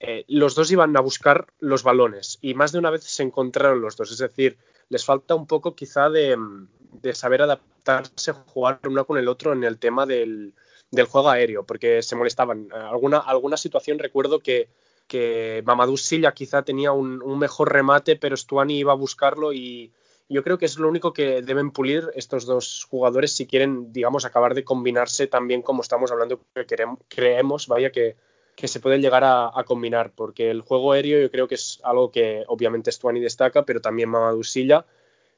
eh, 0.04 0.24
los 0.26 0.56
dos 0.56 0.68
iban 0.72 0.96
a 0.96 1.00
buscar 1.00 1.46
los 1.60 1.84
balones 1.84 2.38
y 2.42 2.54
más 2.54 2.72
de 2.72 2.80
una 2.80 2.90
vez 2.90 3.04
se 3.04 3.22
encontraron 3.22 3.80
los 3.80 3.96
dos. 3.96 4.10
Es 4.10 4.18
decir, 4.18 4.58
les 4.88 5.04
falta 5.04 5.36
un 5.36 5.46
poco 5.46 5.76
quizá 5.76 6.10
de, 6.10 6.36
saber 7.12 7.42
adaptarse, 7.42 8.32
jugar 8.32 8.80
uno 8.84 9.06
con 9.06 9.16
el 9.16 9.28
otro 9.28 9.52
en 9.52 9.62
el 9.62 9.78
tema 9.78 10.04
del, 10.04 10.54
juego 11.08 11.30
aéreo, 11.30 11.64
porque 11.64 12.02
se 12.02 12.16
molestaban. 12.16 12.68
Alguna, 12.72 13.56
situación 13.56 14.00
recuerdo 14.00 14.40
que, 14.40 14.68
Mamadou 15.64 15.96
Silla 15.96 16.32
quizá 16.32 16.62
tenía 16.62 16.90
un, 16.90 17.38
mejor 17.38 17.72
remate, 17.72 18.16
pero 18.16 18.36
Stuani 18.36 18.78
iba 18.78 18.90
a 18.90 18.96
buscarlo 18.96 19.52
y 19.52 19.92
yo 20.28 20.42
creo 20.42 20.58
que 20.58 20.64
es 20.64 20.78
lo 20.78 20.88
único 20.88 21.12
que 21.12 21.42
deben 21.42 21.70
pulir 21.70 22.10
estos 22.16 22.44
dos 22.44 22.88
jugadores 22.90 23.36
si 23.36 23.46
quieren, 23.46 23.92
digamos, 23.92 24.24
acabar 24.24 24.54
de 24.54 24.64
combinarse 24.64 25.28
también 25.28 25.62
como 25.62 25.82
estamos 25.82 26.10
hablando, 26.10 26.40
que 26.54 26.66
creemos, 27.08 27.68
vaya, 27.68 27.92
que, 27.92 28.16
que 28.62 28.68
se 28.68 28.78
pueden 28.78 29.02
llegar 29.02 29.24
a, 29.24 29.64
combinar, 29.66 30.12
porque 30.14 30.48
el 30.48 30.60
juego 30.60 30.92
aéreo 30.92 31.20
yo 31.20 31.32
creo 31.32 31.48
que 31.48 31.56
es 31.56 31.80
algo 31.82 32.12
que 32.12 32.44
obviamente 32.46 32.92
Stuani 32.92 33.18
destaca, 33.18 33.64
pero 33.64 33.80
también 33.80 34.08
Mamadou 34.08 34.44
Silla 34.44 34.86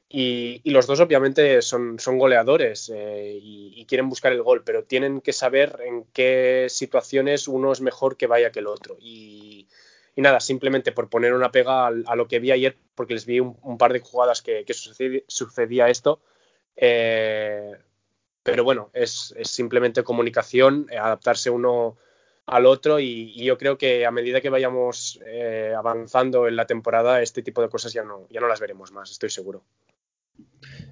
y, 0.07 0.61
los 0.69 0.85
dos 0.85 0.99
obviamente 0.99 1.63
son, 1.63 1.97
son 1.97 2.19
goleadores 2.19 2.91
eh, 2.93 3.39
y, 3.41 3.83
quieren 3.87 4.09
buscar 4.09 4.31
el 4.31 4.43
gol, 4.43 4.63
pero 4.63 4.83
tienen 4.83 5.21
que 5.21 5.33
saber 5.33 5.79
en 5.83 6.03
qué 6.13 6.67
situaciones 6.69 7.47
uno 7.47 7.71
es 7.71 7.81
mejor 7.81 8.15
que 8.15 8.27
vaya 8.27 8.51
que 8.51 8.59
el 8.59 8.67
otro. 8.67 8.95
Y, 8.99 9.67
nada, 10.17 10.39
simplemente 10.39 10.91
por 10.91 11.09
poner 11.09 11.33
una 11.33 11.51
pega 11.51 11.87
a, 11.87 12.15
lo 12.15 12.27
que 12.27 12.37
vi 12.37 12.51
ayer, 12.51 12.77
porque 12.93 13.15
les 13.15 13.25
vi 13.25 13.39
un, 13.39 13.77
par 13.79 13.91
de 13.91 14.01
jugadas 14.01 14.43
que, 14.43 14.63
sucedía, 15.27 15.89
esto, 15.89 16.21
eh, 16.75 17.71
pero 18.43 18.63
bueno, 18.63 18.91
es, 18.93 19.33
simplemente 19.45 20.03
comunicación, 20.03 20.85
eh, 20.91 20.97
adaptarse 20.99 21.49
uno 21.49 21.97
al 22.47 22.65
otro 22.65 22.99
y, 22.99 23.33
yo 23.43 23.57
creo 23.57 23.77
que 23.77 24.05
a 24.05 24.11
medida 24.11 24.41
que 24.41 24.49
vayamos 24.49 25.19
eh, 25.25 25.73
avanzando 25.75 26.47
en 26.47 26.55
la 26.55 26.65
temporada, 26.65 27.21
este 27.21 27.41
tipo 27.41 27.61
de 27.61 27.69
cosas 27.69 27.93
ya 27.93 28.03
no, 28.03 28.27
ya 28.29 28.39
no 28.39 28.47
las 28.47 28.59
veremos 28.59 28.91
más, 28.91 29.11
estoy 29.11 29.29
seguro. 29.29 29.63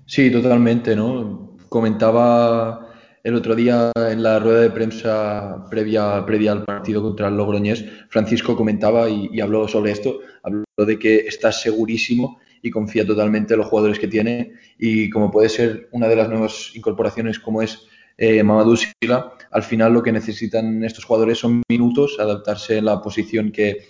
Sí, 0.05 0.31
totalmente, 0.31 0.95
¿no? 0.95 1.57
Comentaba 1.69 2.93
el 3.23 3.35
otro 3.35 3.55
día 3.55 3.91
en 3.95 4.21
la 4.21 4.39
rueda 4.39 4.61
de 4.61 4.69
prensa 4.69 5.65
previa, 5.69 6.25
previa 6.25 6.51
al 6.51 6.65
partido 6.65 7.01
contra 7.01 7.29
el 7.29 7.37
Logroñés, 7.37 7.85
Francisco 8.09 8.55
comentaba 8.55 9.09
y, 9.09 9.39
habló 9.39 9.67
sobre 9.67 9.91
esto, 9.91 10.19
habló 10.43 10.65
de 10.77 10.99
que 10.99 11.17
está 11.19 11.51
segurísimo 11.51 12.39
y 12.61 12.69
confía 12.69 13.05
totalmente 13.05 13.53
en 13.53 13.59
los 13.59 13.69
jugadores 13.69 13.99
que 13.99 14.07
tiene 14.07 14.53
y 14.77 15.09
como 15.09 15.31
puede 15.31 15.49
ser 15.49 15.87
una 15.91 16.07
de 16.07 16.15
las 16.15 16.29
nuevas 16.29 16.71
incorporaciones 16.75 17.39
como 17.39 17.61
es 17.61 17.87
eh, 18.17 18.43
Mamadou 18.43 18.75
Sila, 18.77 19.33
al 19.51 19.63
final 19.63 19.93
lo 19.93 20.03
que 20.03 20.11
necesitan 20.11 20.83
estos 20.83 21.05
jugadores 21.05 21.39
son 21.39 21.63
minutos, 21.69 22.17
adaptarse 22.19 22.77
en 22.77 22.85
la 22.85 23.01
posición 23.01 23.51
que, 23.51 23.87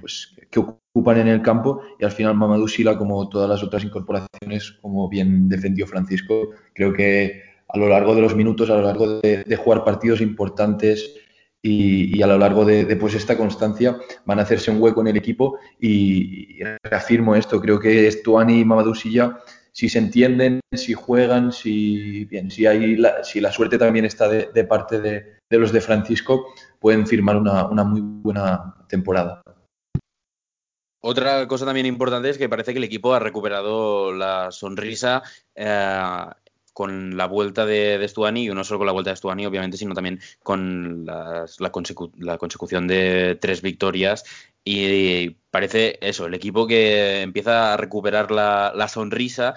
pues, 0.00 0.34
que 0.50 0.60
ocupan 0.60 1.18
en 1.18 1.28
el 1.28 1.42
campo 1.42 1.82
y 1.98 2.04
al 2.04 2.12
final 2.12 2.34
Mamadou 2.34 2.68
Sila, 2.68 2.96
como 2.96 3.28
todas 3.28 3.48
las 3.48 3.62
otras 3.62 3.84
incorporaciones, 3.84 4.72
como 4.80 5.08
bien 5.08 5.48
defendió 5.48 5.86
Francisco, 5.86 6.50
creo 6.74 6.92
que 6.92 7.42
a 7.68 7.78
lo 7.78 7.88
largo 7.88 8.14
de 8.14 8.22
los 8.22 8.34
minutos, 8.34 8.70
a 8.70 8.76
lo 8.76 8.82
largo 8.82 9.20
de, 9.20 9.56
jugar 9.56 9.84
partidos 9.84 10.20
importantes 10.20 11.14
y, 11.60 12.22
a 12.22 12.26
lo 12.26 12.38
largo 12.38 12.64
de, 12.64 12.96
pues 12.96 13.14
esta 13.14 13.36
constancia 13.36 13.98
van 14.24 14.38
a 14.38 14.42
hacerse 14.42 14.70
un 14.70 14.80
hueco 14.80 15.00
en 15.02 15.08
el 15.08 15.16
equipo 15.16 15.58
y, 15.78 16.60
reafirmo 16.82 17.34
esto, 17.34 17.60
creo 17.60 17.78
que 17.78 18.06
Estuani 18.06 18.60
y 18.60 18.64
Mamadou 18.64 18.94
Silla 18.94 19.38
si 19.78 19.88
se 19.88 20.00
entienden, 20.00 20.58
si 20.74 20.92
juegan, 20.92 21.52
si 21.52 22.24
bien, 22.24 22.50
si 22.50 22.66
hay 22.66 22.96
la, 22.96 23.22
si 23.22 23.40
la 23.40 23.52
suerte 23.52 23.78
también 23.78 24.04
está 24.04 24.28
de, 24.28 24.64
parte 24.64 25.00
de, 25.00 25.38
los 25.50 25.70
de 25.70 25.80
Francisco, 25.80 26.46
pueden 26.80 27.06
firmar 27.06 27.36
una, 27.36 27.84
muy 27.84 28.00
buena 28.02 28.74
temporada. 28.88 29.40
Otra 31.00 31.46
cosa 31.46 31.64
también 31.64 31.86
importante 31.86 32.28
es 32.28 32.38
que 32.38 32.48
parece 32.48 32.72
que 32.72 32.78
el 32.78 32.84
equipo 32.84 33.14
ha 33.14 33.20
recuperado 33.20 34.12
la 34.12 34.50
sonrisa 34.50 35.22
eh, 35.54 36.24
con 36.72 37.16
la 37.16 37.26
vuelta 37.26 37.64
de, 37.64 37.98
de, 37.98 38.08
Stuani, 38.08 38.46
y 38.46 38.48
no 38.48 38.64
solo 38.64 38.78
con 38.78 38.86
la 38.86 38.92
vuelta 38.92 39.10
de 39.10 39.16
Stuani, 39.16 39.46
obviamente, 39.46 39.76
sino 39.76 39.94
también 39.94 40.18
con 40.42 41.06
la, 41.06 41.46
consecución 41.70 42.88
de 42.88 43.38
tres 43.40 43.62
victorias. 43.62 44.24
Y 44.64 45.36
parece 45.50 45.98
eso, 46.00 46.26
el 46.26 46.34
equipo 46.34 46.66
que 46.66 47.22
empieza 47.22 47.74
a 47.74 47.76
recuperar 47.76 48.30
la, 48.30 48.88
sonrisa. 48.88 49.54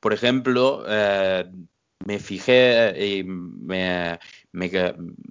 Por 0.00 0.12
ejemplo, 0.12 0.84
eh, 0.88 1.44
me 2.04 2.18
fijé 2.18 2.94
y 3.18 3.24
me, 3.24 4.18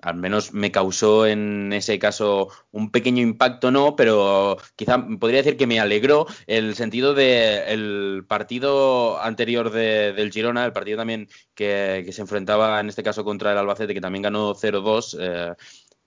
al 0.01 0.15
menos 0.15 0.53
me 0.53 0.72
causó 0.72 1.25
en 1.25 1.74
ese 1.74 1.98
caso 2.00 2.50
un 2.72 2.91
pequeño 2.91 3.22
impacto, 3.22 3.72
no, 3.72 3.96
pero 3.96 4.58
quizá 4.75 5.06
podría 5.20 5.39
decir 5.39 5.58
que 5.58 5.68
me 5.68 5.79
alegró 5.79 6.27
el 6.48 6.75
sentido 6.75 7.13
del 7.15 8.24
partido 8.27 9.20
anterior 9.22 9.72
del 9.72 10.32
Girona, 10.32 10.65
el 10.65 10.74
partido 10.74 10.98
también 10.98 11.27
que, 11.56 12.03
que, 12.06 12.13
se 12.13 12.22
enfrentaba 12.22 12.79
en 12.79 12.89
este 12.89 13.03
caso 13.03 13.24
contra 13.24 13.51
el 13.51 13.58
Albacete, 13.58 13.94
que 13.94 14.01
también 14.01 14.24
ganó 14.24 14.53
0-2. 14.53 15.18
Eh, 15.20 15.56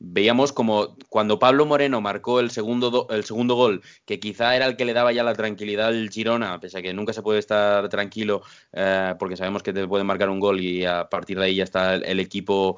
veíamos 0.04 0.52
como 0.52 0.97
cuando 1.09 1.38
Pablo 1.38 1.64
Moreno 1.64 2.00
marcó 2.00 2.40
el 2.40 2.50
segundo, 2.50 3.06
el 3.11 3.25
segundo 3.25 3.54
gol, 3.54 3.82
que 4.04 4.18
quizá 4.18 4.56
era 4.56 4.66
el 4.66 4.76
que 4.76 4.85
le 4.85 4.92
daba 4.92 5.12
ya 5.12 5.23
la 5.23 5.35
tranquilidad 5.35 5.88
al 5.88 6.11
Girona, 6.11 6.59
pese 6.61 6.78
a 6.78 6.82
que 6.82 6.92
nunca 6.92 7.12
se 7.12 7.23
puede 7.23 7.38
estar 7.38 7.88
tranquilo, 7.88 8.42
eh, 8.73 9.14
porque 9.18 9.37
sabemos 9.37 9.62
que 9.62 9.73
te 9.73 9.87
pueden 9.87 10.06
marcar 10.06 10.28
un 10.28 10.40
gol 10.40 10.61
y 10.61 10.85
a 10.85 11.09
partir 11.09 11.38
de 11.38 11.44
ahí 11.47 11.56
ya 11.56 11.64
está 11.64 11.94
el 11.94 12.18
equipo 12.18 12.76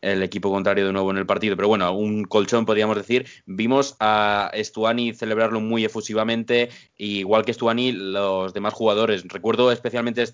el 0.00 0.22
equipo 0.22 0.50
contrario 0.50 0.86
de 0.86 0.92
nuevo 0.92 1.10
en 1.10 1.18
el 1.18 1.26
partido. 1.26 1.56
Pero 1.56 1.68
bueno, 1.68 1.92
un 1.92 2.24
colchón 2.24 2.66
podríamos 2.66 2.96
decir. 2.96 3.26
Vimos 3.46 3.96
a 4.00 4.50
Stuani 4.54 5.14
celebrarlo 5.14 5.60
muy 5.60 5.84
efusivamente, 5.84 6.70
igual 6.96 7.44
que 7.44 7.54
Stuani, 7.54 7.92
los 7.92 8.54
demás 8.54 8.74
jugadores. 8.74 9.24
Recuerdo 9.28 9.72
especialmente 9.72 10.22
a 10.22 10.26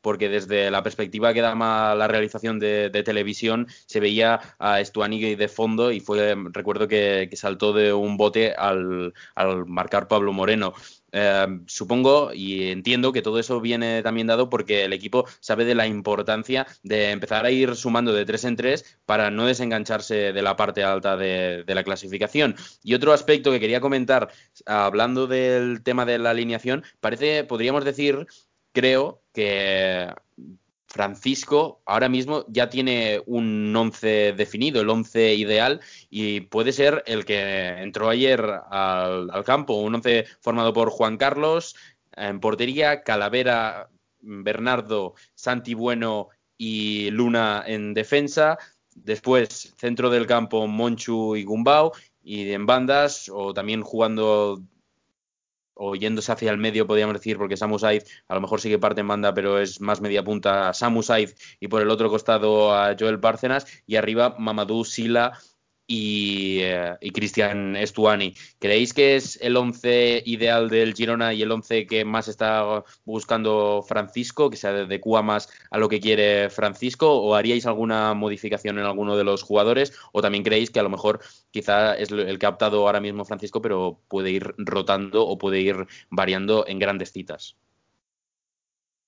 porque 0.00 0.28
desde 0.28 0.70
la 0.70 0.82
perspectiva 0.82 1.32
que 1.32 1.40
daba 1.40 1.94
la 1.94 2.08
realización 2.08 2.58
de, 2.58 2.90
televisión 3.04 3.66
se 3.86 4.00
veía 4.00 4.40
a 4.58 4.82
Stuani 4.82 5.34
de 5.34 5.48
fondo 5.48 5.92
y 5.92 6.00
fue, 6.00 6.34
recuerdo 6.52 6.88
que, 6.88 7.28
saltó 7.34 7.72
de 7.72 7.92
un 7.92 8.16
bote 8.16 8.54
al, 8.54 9.12
al 9.34 9.66
marcar 9.66 10.08
Pablo 10.08 10.32
Moreno. 10.32 10.72
Em, 11.16 11.62
supongo 11.68 12.32
y 12.34 12.72
entiendo 12.72 13.12
que 13.12 13.22
todo 13.22 13.38
eso 13.38 13.60
viene 13.60 14.02
también 14.02 14.26
dado 14.26 14.50
porque 14.50 14.84
el 14.84 14.92
equipo 14.92 15.26
sabe 15.38 15.64
de 15.64 15.76
la 15.76 15.86
importancia 15.86 16.66
de 16.82 17.12
empezar 17.12 17.44
a 17.44 17.52
ir 17.52 17.76
sumando 17.76 18.12
de 18.12 18.24
tres 18.24 18.42
en 18.42 18.56
tres 18.56 18.98
para 19.06 19.30
no 19.30 19.46
desengancharse 19.46 20.32
de 20.32 20.42
la 20.42 20.56
parte 20.56 20.82
alta 20.82 21.16
de, 21.16 21.64
la 21.68 21.84
clasificación. 21.84 22.56
Y 22.82 22.94
otro 22.94 23.12
aspecto 23.12 23.52
que 23.52 23.60
quería 23.60 23.80
comentar, 23.80 24.28
hablando 24.66 25.28
del 25.28 25.84
tema 25.84 26.04
de 26.04 26.18
la 26.18 26.30
alineación, 26.30 26.82
parece, 26.98 27.44
podríamos 27.44 27.84
decir, 27.84 28.26
creo 28.72 29.22
que 29.32 30.12
Francisco 30.94 31.82
ahora 31.86 32.08
mismo 32.08 32.44
ya 32.46 32.68
tiene 32.68 33.20
un 33.26 33.74
once 33.74 34.32
definido, 34.32 34.80
el 34.80 34.88
once 34.88 35.34
ideal, 35.34 35.80
y 36.08 36.42
puede 36.42 36.70
ser 36.70 37.02
el 37.06 37.24
que 37.24 37.82
entró 37.82 38.08
ayer 38.08 38.40
al, 38.70 39.42
campo, 39.44 39.74
un 39.74 39.96
once 39.96 40.24
formado 40.40 40.72
por 40.72 40.90
Juan 40.90 41.16
Carlos, 41.16 41.74
en 42.16 42.38
portería, 42.38 43.02
Calavera, 43.02 43.90
Bernardo, 44.20 45.14
Santi 45.34 45.74
Bueno 45.74 46.28
y 46.56 47.10
Luna 47.10 47.64
en 47.66 47.92
defensa, 47.92 48.56
después 48.94 49.74
centro 49.76 50.10
del 50.10 50.28
campo 50.28 50.68
Monchu 50.68 51.34
y 51.34 51.42
Gumbau, 51.42 51.90
y 52.22 52.52
en 52.52 52.66
bandas, 52.66 53.28
o 53.34 53.52
también 53.52 53.82
jugando 53.82 54.62
o 55.74 55.94
yéndose 55.94 56.32
hacia 56.32 56.50
el 56.50 56.58
medio, 56.58 56.86
podríamos 56.86 57.14
decir, 57.14 57.36
porque 57.36 57.56
Samu 57.56 57.78
Said 57.78 58.02
a 58.28 58.34
lo 58.34 58.40
mejor 58.40 58.60
sigue 58.60 58.78
parte 58.78 59.00
en 59.00 59.08
banda, 59.08 59.34
pero 59.34 59.58
es 59.58 59.80
más 59.80 60.00
media 60.00 60.24
punta 60.24 60.72
Samu 60.72 61.02
Said 61.02 61.30
y 61.60 61.68
por 61.68 61.82
el 61.82 61.90
otro 61.90 62.08
costado 62.08 62.74
a 62.74 62.96
Joel 62.98 63.18
Bárcenas 63.18 63.66
y 63.86 63.96
arriba 63.96 64.36
Mamadou 64.38 64.84
Sila 64.84 65.38
y, 65.86 66.60
eh, 66.62 66.96
Cristian 67.12 67.76
Estuani. 67.76 68.34
¿Creéis 68.58 68.94
que 68.94 69.16
es 69.16 69.38
el 69.42 69.56
11 69.56 70.22
ideal 70.24 70.68
del 70.70 70.94
Girona 70.94 71.34
y 71.34 71.42
el 71.42 71.52
11 71.52 71.86
que 71.86 72.04
más 72.04 72.28
está 72.28 72.84
buscando 73.04 73.84
Francisco, 73.86 74.50
que 74.50 74.56
se 74.56 74.68
adecua 74.68 75.22
más 75.22 75.48
a 75.70 75.78
lo 75.78 75.88
que 75.88 76.00
quiere 76.00 76.50
Francisco? 76.50 77.10
¿O 77.20 77.34
haríais 77.34 77.66
alguna 77.66 78.14
modificación 78.14 78.78
en 78.78 78.84
alguno 78.84 79.16
de 79.16 79.24
los 79.24 79.42
jugadores? 79.42 79.92
¿O 80.12 80.22
también 80.22 80.44
creéis 80.44 80.70
que 80.70 80.80
a 80.80 80.84
lo 80.84 80.90
mejor 80.90 81.20
quizá 81.50 81.94
es 81.94 82.10
el 82.10 82.38
que 82.38 82.46
ha 82.46 82.50
optado 82.50 82.86
ahora 82.86 83.00
mismo 83.00 83.24
Francisco, 83.24 83.60
pero 83.60 84.00
puede 84.08 84.30
ir 84.30 84.54
rotando 84.58 85.26
o 85.26 85.38
puede 85.38 85.60
ir 85.60 85.86
variando 86.10 86.66
en 86.66 86.78
grandes 86.78 87.12
citas? 87.12 87.56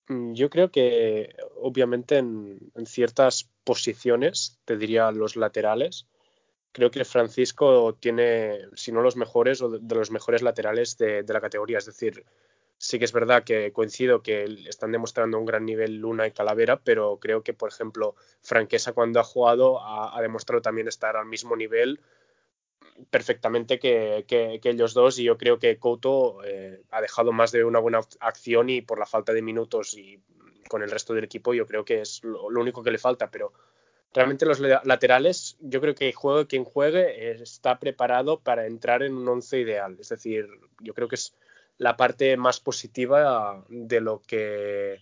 Mm, 0.09 0.35
yo 0.35 0.51
creo 0.51 0.71
que 0.71 1.35
obviamente 1.61 2.19
en 2.19 2.87
ciertas 2.87 3.51
posiciones, 3.65 4.61
te 4.65 4.77
diría 4.77 5.11
los 5.11 5.35
laterales, 5.35 6.07
creo 6.77 6.91
que 6.91 7.07
Francisco 7.07 7.97
tiene, 7.99 8.69
si 8.75 8.93
no 8.93 9.01
los 9.01 9.17
mejores, 9.17 9.63
o 9.63 9.71
de 9.71 9.95
los 9.95 10.11
mejores 10.11 10.43
laterales 10.43 10.99
de, 10.99 11.25
la 11.27 11.41
categoría. 11.41 11.79
Es 11.79 11.87
decir, 11.87 12.27
sí 12.77 12.99
que 12.99 13.07
es 13.07 13.13
verdad 13.13 13.45
que 13.45 13.73
coincido 13.73 14.23
que 14.23 14.45
están 14.69 14.93
demostrando 14.93 15.39
un 15.39 15.47
gran 15.47 15.65
nivel 15.65 15.97
Luna 15.97 16.27
y 16.27 16.33
Calavera, 16.33 16.79
pero 16.79 17.17
creo 17.19 17.43
que, 17.43 17.55
por 17.55 17.71
ejemplo, 17.71 18.15
Franquesa 18.43 18.93
cuando 18.93 19.21
ha 19.21 19.25
jugado 19.25 19.81
ha, 19.83 20.21
demostrado 20.21 20.61
también 20.61 20.87
estar 20.87 21.17
al 21.17 21.25
mismo 21.25 21.57
nivel 21.57 21.99
perfectamente 23.09 23.79
que, 23.79 24.27
ellos 24.63 24.93
dos 24.93 25.19
y 25.19 25.25
yo 25.25 25.39
creo 25.39 25.59
que 25.59 25.79
Couto 25.79 26.45
eh, 26.45 26.83
ha 26.91 27.01
dejado 27.01 27.33
más 27.33 27.53
de 27.53 27.65
una 27.65 27.79
buena 27.79 28.01
acción 28.21 28.69
y 28.69 28.83
por 28.83 28.99
la 28.99 29.07
falta 29.07 29.33
de 29.33 29.41
minutos 29.41 29.95
y 29.95 30.21
con 30.69 30.83
el 30.83 30.91
resto 30.91 31.15
del 31.15 31.25
equipo 31.25 31.55
yo 31.55 31.67
creo 31.67 31.87
que 31.87 32.03
es 32.03 32.23
lo 32.23 32.49
único 32.49 32.83
que 32.83 32.91
le 32.91 32.99
falta, 32.99 33.31
pero 33.31 33.55
realmente 34.17 34.47
los 34.47 34.61
laterales, 34.61 35.59
yo 35.61 35.81
creo 35.83 35.95
que 35.95 36.11
juegue 36.13 36.47
quien 36.47 36.65
juegue 36.65 37.43
está 37.43 37.79
preparado 37.79 38.41
para 38.41 38.67
entrar 38.67 39.03
en 39.03 39.15
un 39.15 39.29
once 39.29 39.61
ideal. 39.61 39.99
Es 40.01 40.09
decir, 40.09 40.49
yo 40.81 40.95
creo 40.95 41.07
que 41.07 41.17
es 41.17 41.35
la 41.77 41.99
parte 41.99 42.39
más 42.39 42.59
positiva 42.59 43.63
de 43.69 44.01
lo 44.01 44.23
que 44.27 45.01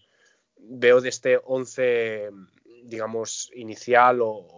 veo 0.59 1.01
de 1.01 1.09
este 1.11 1.41
once, 1.45 2.29
digamos, 2.83 3.53
inicial 3.55 4.21
o, 4.21 4.49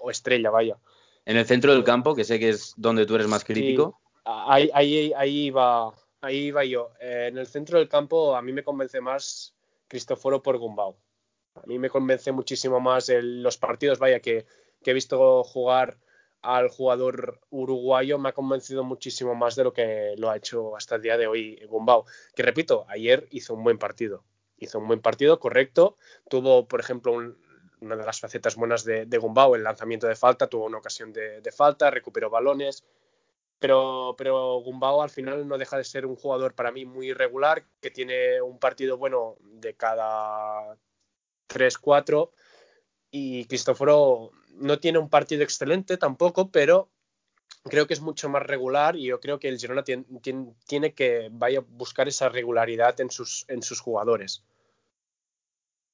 o 0.00 0.10
estrella, 0.10 0.50
vaya. 0.50 0.76
En 1.24 1.36
el 1.36 1.46
centro 1.46 1.72
del 1.72 1.84
campo, 1.84 2.16
que 2.16 2.24
sé 2.24 2.40
que 2.40 2.48
es 2.48 2.74
donde 2.76 3.06
tú 3.06 3.14
eres 3.14 3.28
más 3.28 3.44
crítico. 3.44 4.00
ahí, 4.24 4.70
ahí, 4.74 5.12
ahí, 5.16 5.50
va, 5.50 5.94
ahí 6.20 6.50
va 6.50 6.64
yo. 6.64 6.90
Eh, 7.00 7.28
en 7.30 7.38
el 7.38 7.46
centro 7.46 7.78
del 7.78 7.88
campo 7.88 8.34
a 8.34 8.42
mí 8.42 8.52
me 8.52 8.64
convence 8.64 9.00
más 9.00 9.54
Cristoforo 9.86 10.42
por 10.42 10.58
Gumbau. 10.58 10.96
A 11.54 11.66
mí 11.66 11.78
me 11.78 11.90
convence 11.90 12.32
muchísimo 12.32 12.80
más 12.80 13.08
los 13.08 13.58
partidos, 13.58 13.98
vaya, 13.98 14.20
que, 14.20 14.46
he 14.84 14.92
visto 14.92 15.44
jugar 15.44 15.98
al 16.40 16.68
jugador 16.68 17.40
uruguayo, 17.50 18.18
me 18.18 18.30
ha 18.30 18.32
convencido 18.32 18.82
muchísimo 18.82 19.34
más 19.34 19.54
de 19.54 19.64
lo 19.64 19.72
que 19.72 20.14
lo 20.16 20.30
ha 20.30 20.36
hecho 20.36 20.76
hasta 20.76 20.96
el 20.96 21.02
día 21.02 21.16
de 21.16 21.28
hoy 21.28 21.62
Gumbau. 21.68 22.04
Que 22.34 22.42
repito, 22.42 22.84
ayer 22.88 23.28
hizo 23.30 23.54
un 23.54 23.62
buen 23.62 23.78
partido. 23.78 24.24
hizo 24.56 24.78
un 24.78 24.88
buen 24.88 25.00
partido, 25.00 25.38
correcto. 25.38 25.96
Tuvo, 26.28 26.66
por 26.66 26.80
ejemplo, 26.80 27.12
una 27.80 27.96
de 27.96 28.04
las 28.04 28.20
facetas 28.20 28.56
buenas 28.56 28.84
de, 28.84 29.06
de, 29.06 29.20
el 29.54 29.62
lanzamiento 29.62 30.08
de 30.08 30.16
falta, 30.16 30.48
tuvo 30.48 30.66
una 30.66 30.78
ocasión 30.78 31.12
de, 31.12 31.40
de 31.40 31.52
falta, 31.52 31.90
recuperó 31.90 32.30
balones. 32.30 32.84
Pero, 33.58 34.16
pero 34.18 34.60
Gumbao 34.60 35.02
al 35.02 35.10
final 35.10 35.46
no 35.46 35.58
deja 35.58 35.76
de 35.76 35.84
ser 35.84 36.06
un 36.06 36.16
jugador 36.16 36.54
para 36.54 36.72
mí 36.72 36.84
muy 36.84 37.10
irregular, 37.10 37.64
que 37.80 37.90
tiene 37.92 38.42
un 38.42 38.58
partido 38.58 38.96
bueno 38.96 39.36
de 39.40 39.74
cada 39.74 40.76
3-4 41.48 42.30
y 43.10 43.44
Cristóforo 43.44 44.30
no 44.54 44.78
tiene 44.78 44.98
un 44.98 45.08
partido 45.08 45.42
excelente 45.42 45.96
tampoco, 45.96 46.50
pero 46.50 46.90
creo 47.64 47.86
que 47.86 47.94
es 47.94 48.00
mucho 48.00 48.28
más 48.28 48.42
regular 48.42 48.96
y 48.96 49.04
yo 49.04 49.20
creo 49.20 49.38
que 49.38 49.48
el 49.48 49.58
Girona 49.58 49.84
tiene, 49.84 50.04
tiene, 50.66 50.94
que 50.94 51.28
vaya 51.30 51.60
a 51.60 51.64
buscar 51.66 52.08
esa 52.08 52.28
regularidad 52.28 53.00
en 53.00 53.10
sus, 53.10 53.44
en 53.48 53.62
sus 53.62 53.80
jugadores. 53.80 54.44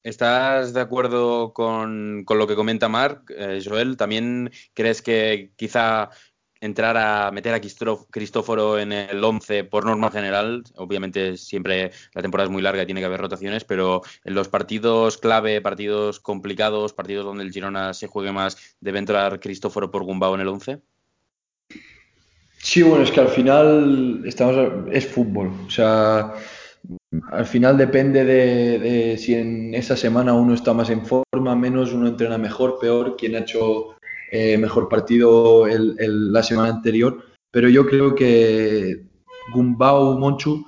¿Estás 0.05 0.73
de 0.73 0.81
acuerdo 0.81 1.53
con, 1.53 2.25
con 2.25 2.39
lo 2.39 2.47
que 2.47 2.55
comenta 2.55 2.89
Marc, 2.89 3.31
eh, 3.37 3.61
Joel? 3.65 3.97
¿También 3.97 4.51
crees 4.73 5.03
que 5.03 5.51
quizá 5.57 6.11
entrar 6.61 6.97
a 6.97 7.31
meter 7.31 7.55
a 7.55 7.61
Cristóforo 7.61 8.79
en 8.79 8.93
el 8.93 9.23
11 9.23 9.65
por 9.65 9.85
norma 9.85 10.11
general. 10.11 10.65
Obviamente 10.77 11.37
siempre 11.37 11.93
la 12.15 12.23
temporada 12.23 12.47
es 12.47 12.53
muy 12.53 12.63
larga 12.63 12.83
y 12.83 12.87
tiene 12.87 13.01
que 13.01 13.07
haber 13.07 13.21
rotaciones, 13.21 13.65
pero 13.65 14.03
en 14.25 14.35
los 14.35 14.49
partidos 14.49 15.19
clave, 15.19 15.61
partidos 15.61 16.21
complicados, 16.21 16.93
partidos 16.93 17.25
donde 17.25 17.45
el 17.45 17.53
Girona 17.53 17.95
se 17.95 18.07
juegue 18.07 18.33
más, 18.33 18.77
¿debe 18.81 18.99
entrar 18.99 19.41
Cristóforo 19.41 19.91
por 19.91 20.05
Gumbao 20.05 20.35
en 20.35 20.41
el 20.41 20.49
11? 20.49 20.81
Sí, 22.61 22.83
bueno, 22.83 23.05
es 23.05 23.11
que 23.11 23.21
al 23.21 23.29
final 23.29 24.23
estamos 24.27 24.57
es 24.91 25.07
fútbol. 25.07 25.53
O 25.67 25.71
sea, 25.71 26.35
al 27.31 27.47
final 27.47 27.79
depende 27.79 28.25
de, 28.25 28.79
de 28.79 29.19
si 29.19 29.35
en 29.35 29.75
esa 29.75 29.97
semana 29.97 30.35
uno 30.35 30.55
está 30.55 30.75
más 30.75 30.91
en 30.91 31.07
forma, 31.07 31.55
menos, 31.55 31.93
uno 31.93 32.09
entrena 32.09 32.37
mejor, 32.37 32.79
peor, 32.81 33.17
quien 33.17 33.37
ha 33.37 33.41
hecho 33.41 33.98
eh, 34.31 34.59
mejor 34.59 34.89
partido 34.89 35.67
la 35.67 36.43
semana 36.43 36.71
anterior, 36.71 37.25
pero 37.51 37.69
yo 37.69 37.87
creo 37.87 38.15
que 38.15 39.05
Gumbau 39.53 40.19
Monchu 40.19 40.65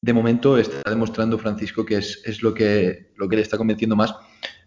de 0.00 0.12
momento 0.12 0.58
está 0.58 0.90
demostrando 0.90 1.38
Francisco 1.38 1.84
que 1.84 1.96
es, 1.96 2.22
es 2.24 2.42
lo, 2.42 2.52
que, 2.52 3.12
lo 3.16 3.28
que 3.28 3.36
le 3.36 3.42
está 3.42 3.56
convenciendo 3.56 3.96
más, 3.96 4.14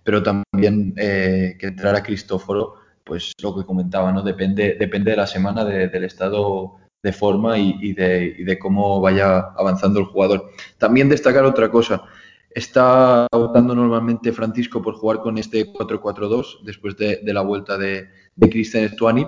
pero 0.04 0.24
también 0.24 0.94
eh, 0.98 1.56
que 1.60 1.68
entrar 1.68 1.96
a 1.96 2.02
Cristóforo, 2.02 2.76
pues 3.04 3.34
lo 3.42 3.56
que 3.56 3.66
comentaba, 3.66 4.12
¿no? 4.12 4.24
Depende, 4.24 4.76
depende 4.80 5.12
de 5.12 5.18
la 5.18 5.28
semana, 5.28 5.64
del 5.64 6.04
estado 6.04 6.78
de 7.04 7.14
forma 7.14 7.58
y, 7.58 7.78
y, 7.82 7.94
de, 7.94 8.36
y, 8.40 8.44
de, 8.44 8.58
cómo 8.58 9.00
vaya 9.00 9.40
avanzando 9.56 10.00
el 10.00 10.08
jugador. 10.08 10.50
También 10.78 11.08
destacar 11.08 11.46
otra 11.46 11.70
cosa, 11.70 12.04
está 12.50 13.28
optando 13.32 13.76
normalmente 13.76 14.34
Francisco 14.34 14.82
por 14.82 14.96
jugar 14.96 15.20
con 15.20 15.38
este 15.38 15.72
4-4-2 15.72 16.64
después 16.64 16.98
de, 16.98 17.18
de, 17.24 17.34
la 17.34 17.42
vuelta 17.42 17.78
de, 17.78 18.10
de 18.38 18.50
Cristian 18.50 18.90
Stuani, 18.90 19.28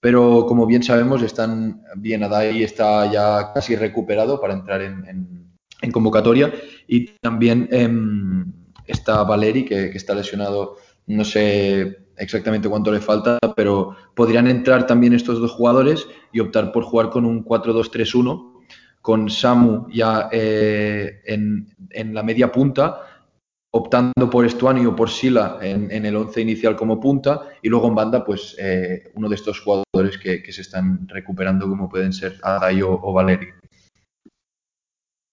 pero 0.00 0.46
como 0.46 0.66
bien 0.66 0.82
sabemos, 0.82 1.22
están 1.22 1.82
bien 1.96 2.24
Adai 2.24 2.62
está 2.62 3.10
ya 3.10 3.52
casi 3.52 3.76
recuperado 3.76 4.40
para 4.40 4.54
entrar 4.54 4.80
en, 4.82 5.04
en, 5.82 5.92
convocatoria. 5.92 6.52
Y 6.88 7.06
también 7.20 7.68
eh, 7.70 7.90
está 8.86 9.22
Valeri 9.24 9.66
que, 9.66 9.90
que, 9.90 9.98
está 9.98 10.14
lesionado, 10.14 10.76
no 11.06 11.24
sé 11.24 11.98
exactamente 12.16 12.68
cuánto 12.68 12.90
le 12.90 13.00
falta, 13.00 13.38
pero 13.54 13.94
podrían 14.14 14.46
entrar 14.46 14.86
también 14.86 15.12
estos 15.12 15.40
dos 15.40 15.52
jugadores 15.52 16.06
y 16.32 16.40
optar 16.40 16.72
por 16.72 16.84
jugar 16.84 17.10
con 17.10 17.26
un 17.26 17.44
4-2-3-1 17.44 18.54
con 19.04 19.28
Samu 19.28 19.86
ya 19.92 20.30
eh, 20.32 21.20
en, 21.26 21.68
en 21.90 22.14
la 22.14 22.22
media 22.22 22.50
punta 22.50 23.02
optando 23.76 24.30
por 24.30 24.46
Estuani 24.46 24.86
o 24.86 24.94
por 24.94 25.10
Sila 25.10 25.58
en, 25.60 26.06
el 26.06 26.14
once 26.14 26.40
inicial 26.40 26.76
como 26.76 27.00
punta 27.00 27.48
y 27.60 27.68
luego 27.68 27.88
en 27.88 27.96
banda 27.96 28.24
pues 28.24 28.54
eh, 28.56 29.10
uno 29.14 29.28
de 29.28 29.34
estos 29.34 29.60
jugadores 29.60 30.16
que, 30.16 30.52
se 30.52 30.60
están 30.60 31.08
recuperando 31.08 31.68
como 31.68 31.88
pueden 31.88 32.12
ser 32.12 32.38
Adai 32.42 32.82
o, 32.82 32.92
o 32.92 33.12
Valeri. 33.12 33.48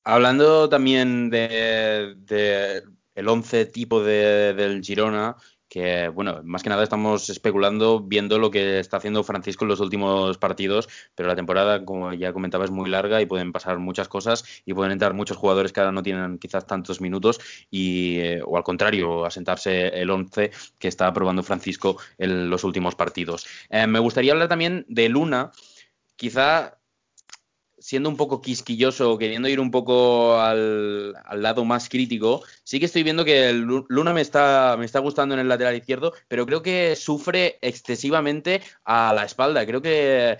Hablando 0.03 0.67
también 0.67 1.29
de, 1.29 2.81
el 3.13 3.27
once 3.27 3.67
tipo 3.67 4.03
de, 4.03 4.55
del 4.55 4.81
Girona, 4.81 5.35
que, 5.71 6.09
bueno, 6.09 6.41
más 6.43 6.63
que 6.63 6.69
nada 6.69 6.83
estamos 6.83 7.29
especulando 7.29 8.01
viendo 8.01 8.37
lo 8.39 8.51
que 8.51 8.79
está 8.79 8.97
haciendo 8.97 9.23
Francisco 9.23 9.63
en 9.63 9.69
los 9.69 9.79
últimos 9.79 10.37
partidos, 10.37 10.89
pero 11.15 11.29
la 11.29 11.35
temporada, 11.37 11.85
como 11.85 12.11
ya 12.11 12.33
comentaba, 12.33 12.65
es 12.65 12.71
muy 12.71 12.89
larga 12.89 13.21
y 13.21 13.25
pueden 13.25 13.53
pasar 13.53 13.79
muchas 13.79 14.09
cosas 14.09 14.43
y 14.65 14.73
pueden 14.73 14.91
entrar 14.91 15.13
muchos 15.13 15.37
jugadores 15.37 15.71
que 15.71 15.79
ahora 15.79 15.93
no 15.93 16.03
tienen 16.03 16.39
quizás 16.39 16.67
tantos 16.67 16.99
minutos 16.99 17.39
y, 17.69 18.17
eh, 18.19 18.41
o 18.45 18.57
al 18.57 18.63
contrario, 18.63 19.23
asentarse 19.23 19.87
el 19.87 20.09
11 20.09 20.51
que 20.77 20.89
está 20.89 21.13
probando 21.13 21.41
Francisco 21.41 21.95
en 22.17 22.49
los 22.49 22.65
últimos 22.65 22.95
partidos. 22.95 23.47
Eh, 23.69 23.87
me 23.87 23.99
gustaría 23.99 24.33
hablar 24.33 24.49
también 24.49 24.83
de 24.89 25.07
Luna, 25.07 25.53
quizá 26.17 26.80
siendo 27.81 28.09
un 28.09 28.15
poco 28.15 28.41
quisquilloso, 28.41 29.17
queriendo 29.17 29.49
ir 29.49 29.59
un 29.59 29.71
poco 29.71 30.39
al, 30.39 31.15
al, 31.25 31.41
lado 31.41 31.65
más 31.65 31.89
crítico, 31.89 32.43
sí 32.63 32.79
que 32.79 32.85
estoy 32.85 33.03
viendo 33.03 33.25
que 33.25 33.51
Luna 33.53 34.13
me 34.13 34.21
está, 34.21 34.75
me 34.77 34.85
está 34.85 34.99
gustando 34.99 35.33
en 35.33 35.41
el 35.41 35.49
lateral 35.49 35.75
izquierdo, 35.75 36.13
pero 36.27 36.45
creo 36.45 36.61
que 36.61 36.95
sufre 36.95 37.57
excesivamente 37.61 38.61
a 38.85 39.13
la 39.13 39.25
espalda. 39.25 39.65
Creo 39.65 39.81
que 39.81 40.37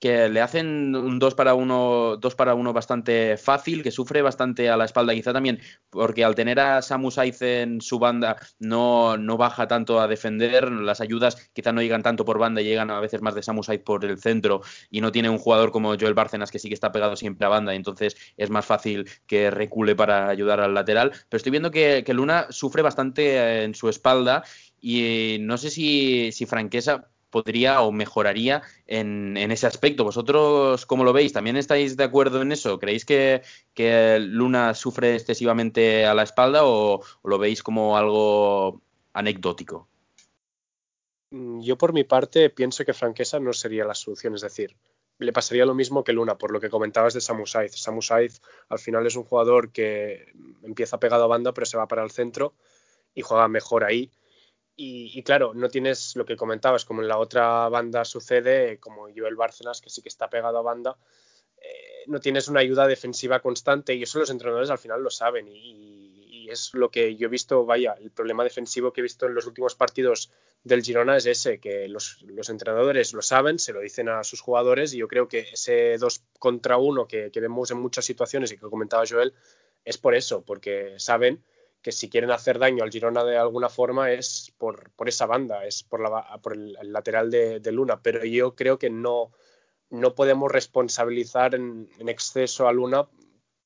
que 0.00 0.28
le 0.28 0.40
hacen 0.40 0.96
un 0.96 1.18
2 1.18 1.34
para 1.34 1.54
1 1.54 2.16
dos 2.16 2.34
para 2.34 2.54
uno 2.54 2.72
bastante 2.72 3.36
fácil, 3.36 3.82
que 3.82 3.90
sufre 3.90 4.22
bastante 4.22 4.70
a 4.70 4.76
la 4.76 4.86
espalda, 4.86 5.14
quizá 5.14 5.32
también 5.32 5.60
porque 5.90 6.24
al 6.24 6.34
tener 6.34 6.58
a 6.58 6.82
Samu 6.82 7.10
Saiz 7.10 7.42
en 7.42 7.80
su 7.80 7.98
banda 7.98 8.36
no, 8.58 9.16
no 9.16 9.36
baja 9.36 9.68
tanto 9.68 10.00
a 10.00 10.08
defender, 10.08 10.70
las 10.72 11.00
ayudas 11.00 11.50
quizá 11.52 11.72
no 11.72 11.82
llegan 11.82 12.02
tanto 12.02 12.24
por 12.24 12.38
banda, 12.38 12.62
llegan 12.62 12.90
a 12.90 13.00
veces 13.00 13.20
más 13.20 13.34
de 13.34 13.42
Samu 13.42 13.62
Saiz 13.62 13.82
por 13.82 14.04
el 14.04 14.18
centro 14.18 14.62
y 14.90 15.00
no 15.00 15.12
tiene 15.12 15.28
un 15.28 15.38
jugador 15.38 15.70
como 15.70 15.96
Joel 15.98 16.14
Bárcenas 16.14 16.50
que 16.50 16.58
sí 16.58 16.68
que 16.68 16.74
está 16.74 16.92
pegado 16.92 17.16
siempre 17.16 17.46
a 17.46 17.50
banda. 17.50 17.74
Y 17.74 17.76
entonces 17.76 18.16
es 18.36 18.50
más 18.50 18.64
fácil 18.64 19.08
que 19.26 19.50
recule 19.50 19.94
para 19.94 20.28
ayudar 20.28 20.60
al 20.60 20.74
lateral, 20.74 21.10
pero 21.28 21.36
estoy 21.36 21.50
viendo 21.50 21.70
que, 21.70 22.02
que 22.04 22.14
Luna 22.14 22.46
sufre 22.50 22.82
bastante 22.82 23.64
en 23.64 23.74
su 23.74 23.88
espalda 23.88 24.44
y 24.80 25.38
no 25.40 25.58
sé 25.58 25.70
si, 25.70 26.32
si 26.32 26.46
Franquesa 26.46 27.10
podría 27.30 27.82
o 27.82 27.92
mejoraría 27.92 28.62
en, 28.86 29.36
ese 29.36 29.66
aspecto. 29.66 30.04
¿Vosotros 30.04 30.86
cómo 30.86 31.04
lo 31.04 31.12
veis? 31.12 31.32
¿También 31.32 31.56
estáis 31.56 31.96
de 31.96 32.04
acuerdo 32.04 32.42
en 32.42 32.52
eso? 32.52 32.78
¿Creéis 32.78 33.04
que, 33.04 33.42
Luna 34.20 34.74
sufre 34.74 35.14
excesivamente 35.14 36.04
a 36.06 36.14
la 36.14 36.22
espalda 36.22 36.64
o, 36.64 37.00
o, 37.00 37.28
lo 37.28 37.38
veis 37.38 37.62
como 37.62 37.96
algo 37.96 38.80
anecdótico? 39.12 39.88
Mm, 41.30 41.60
yo 41.60 41.78
por 41.78 41.92
mi 41.92 42.04
parte 42.04 42.50
pienso 42.50 42.84
que 42.84 42.94
Franquesa 42.94 43.40
no 43.40 43.52
sería 43.52 43.84
la 43.84 43.94
solución, 43.94 44.34
es 44.34 44.42
decir, 44.42 44.76
le 45.20 45.32
pasaría 45.32 45.66
lo 45.66 45.74
mismo 45.74 46.02
que 46.02 46.12
Luna, 46.12 46.38
por 46.38 46.50
lo 46.50 46.60
que 46.60 46.70
comentabas 46.70 47.14
de 47.14 47.20
Samu 47.20 47.46
Saiz. 47.46 47.76
Samu 47.76 48.02
Saiz 48.02 48.40
al 48.68 48.78
final 48.78 49.06
es 49.06 49.16
un 49.16 49.24
jugador 49.24 49.70
que 49.70 50.32
empieza 50.62 50.98
pegado 50.98 51.24
a 51.24 51.28
banda 51.28 51.52
pero 51.52 51.66
se 51.66 51.76
va 51.76 51.86
para 51.86 52.02
el 52.02 52.10
centro 52.10 52.54
y 53.14 53.22
juega 53.22 53.46
mejor 53.48 53.84
ahí 53.84 54.10
y, 54.82 55.10
y, 55.12 55.22
claro, 55.22 55.52
no 55.52 55.68
tienes 55.68 56.16
lo 56.16 56.24
que 56.24 56.36
comentabas, 56.36 56.86
como 56.86 57.02
en 57.02 57.08
la 57.08 57.18
otra 57.18 57.68
banda 57.68 58.02
sucede, 58.06 58.78
como 58.78 59.08
Joel 59.14 59.36
Bárcenas, 59.36 59.82
que 59.82 59.90
sí 59.90 60.00
que 60.00 60.08
está 60.08 60.30
pegado 60.30 60.56
a 60.56 60.62
banda, 60.62 60.96
eh, 61.58 62.04
no 62.06 62.18
tienes 62.18 62.48
una 62.48 62.60
ayuda 62.60 62.86
defensiva 62.86 63.40
constante 63.40 63.94
y 63.94 64.04
eso 64.04 64.18
los 64.18 64.30
entrenadores 64.30 64.70
al 64.70 64.78
final 64.78 65.02
lo 65.02 65.10
saben. 65.10 65.48
Y, 65.48 66.44
y, 66.46 66.48
es 66.48 66.72
lo 66.72 66.90
que 66.90 67.14
yo 67.14 67.26
he 67.26 67.30
visto, 67.30 67.66
vaya, 67.66 67.94
el 68.00 68.10
problema 68.10 68.42
defensivo 68.42 68.90
que 68.90 69.02
he 69.02 69.02
visto 69.02 69.26
en 69.26 69.34
los 69.34 69.46
últimos 69.46 69.74
partidos 69.74 70.30
del 70.64 70.82
Girona 70.82 71.18
es 71.18 71.26
ese, 71.26 71.60
que 71.60 71.86
los, 71.86 72.22
los 72.22 72.48
entrenadores 72.48 73.12
lo 73.12 73.20
saben, 73.20 73.58
se 73.58 73.74
lo 73.74 73.80
dicen 73.80 74.08
a 74.08 74.24
sus 74.24 74.40
jugadores 74.40 74.94
y 74.94 74.96
yo 74.96 75.08
creo 75.08 75.28
que 75.28 75.40
ese 75.52 75.98
2 75.98 76.24
contra 76.38 76.78
1 76.78 77.06
que, 77.06 77.30
que 77.30 77.40
vemos 77.40 77.70
en 77.70 77.76
muchas 77.76 78.06
situaciones 78.06 78.50
y 78.50 78.56
que 78.56 78.62
comentaba 78.62 79.04
Joel 79.06 79.34
es 79.84 79.98
por 79.98 80.14
eso, 80.14 80.42
porque 80.42 80.94
saben 80.96 81.44
que 81.82 81.92
si 81.92 82.10
quieren 82.10 82.30
hacer 82.30 82.58
daño 82.58 82.84
al 82.84 82.90
Girona 82.90 83.24
de 83.24 83.38
alguna 83.38 83.68
forma 83.68 84.12
es 84.12 84.52
por, 84.58 84.90
por 84.92 85.08
esa 85.08 85.26
banda, 85.26 85.64
es 85.64 85.82
por, 85.82 86.00
la, 86.00 86.38
por 86.42 86.52
el, 86.52 86.76
lateral 86.82 87.30
de, 87.30 87.72
Luna, 87.72 88.02
pero 88.02 88.24
yo 88.24 88.54
creo 88.54 88.78
que 88.78 88.90
no, 88.90 89.32
no 89.88 90.14
podemos 90.14 90.50
responsabilizar 90.50 91.54
en, 91.54 91.88
exceso 92.06 92.68
a 92.68 92.72
Luna 92.72 93.08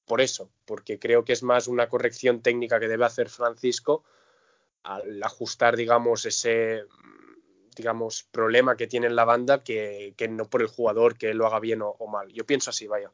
por 0.06 0.20
eso, 0.20 0.50
porque 0.64 0.98
creo 0.98 1.24
que 1.24 1.32
es 1.32 1.42
más 1.42 1.66
una 1.66 1.88
corrección 1.88 2.40
técnica 2.40 2.78
que 2.78 2.88
debe 2.88 3.04
hacer 3.04 3.28
Francisco 3.28 4.04
al 4.82 5.22
ajustar, 5.22 5.76
digamos, 5.76 6.26
ese 6.26 6.84
digamos 7.74 8.22
problema 8.30 8.76
que 8.76 8.86
tiene 8.86 9.08
en 9.08 9.16
la 9.16 9.24
banda 9.24 9.64
que, 9.64 10.14
que 10.16 10.28
no 10.28 10.48
por 10.48 10.62
el 10.62 10.68
jugador 10.68 11.18
que 11.18 11.34
lo 11.34 11.46
haga 11.46 11.58
bien 11.58 11.80
o 11.82 12.06
mal. 12.06 12.32
Yo 12.32 12.46
pienso 12.46 12.70
así, 12.70 12.86
vaya. 12.86 13.10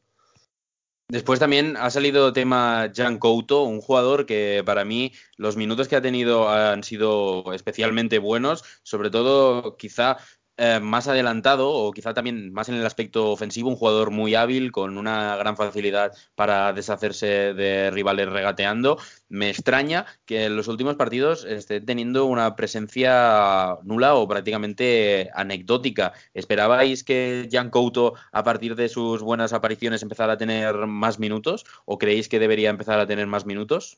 Después 1.11 1.41
también 1.41 1.75
ha 1.75 1.89
salido 1.89 2.31
tema 2.31 2.89
Jan 2.95 3.17
Couto, 3.17 3.63
un 3.63 3.81
jugador 3.81 4.25
que 4.25 4.63
para 4.65 4.85
mí 4.85 5.11
los 5.35 5.57
minutos 5.57 5.89
que 5.89 5.97
ha 5.97 6.01
tenido 6.01 6.47
han 6.47 6.85
sido 6.85 7.51
especialmente 7.51 8.17
buenos, 8.17 8.63
sobre 8.83 9.09
todo 9.09 9.75
quizá 9.75 10.15
eh, 10.63 10.79
más 10.79 11.07
adelantado 11.07 11.71
o 11.71 11.91
quizá 11.91 12.13
también 12.13 12.53
más 12.53 12.69
en 12.69 12.75
el 12.75 12.85
aspecto 12.85 13.31
ofensivo, 13.31 13.67
un 13.67 13.75
jugador 13.75 14.11
muy 14.11 14.35
hábil 14.35 14.71
con 14.71 14.99
una 14.99 15.35
gran 15.35 15.57
facilidad 15.57 16.11
para 16.35 16.71
deshacerse 16.71 17.55
de 17.55 17.89
rivales 17.89 18.29
regateando. 18.29 18.99
Me 19.27 19.49
extraña 19.49 20.05
que 20.23 20.45
en 20.45 20.55
los 20.55 20.67
últimos 20.67 20.97
partidos 20.97 21.45
esté 21.45 21.81
teniendo 21.81 22.27
una 22.27 22.55
presencia 22.55 23.77
nula 23.81 24.13
o 24.13 24.27
prácticamente 24.27 25.31
anecdótica. 25.33 26.13
¿Esperabais 26.35 27.03
que 27.03 27.49
Jan 27.51 27.71
Couto 27.71 28.13
a 28.31 28.43
partir 28.43 28.75
de 28.75 28.87
sus 28.87 29.23
buenas 29.23 29.53
apariciones 29.53 30.03
empezara 30.03 30.33
a 30.33 30.37
tener 30.37 30.75
más 30.85 31.17
minutos 31.17 31.65
o 31.85 31.97
creéis 31.97 32.29
que 32.29 32.37
debería 32.37 32.69
empezar 32.69 32.99
a 32.99 33.07
tener 33.07 33.25
más 33.25 33.47
minutos? 33.47 33.97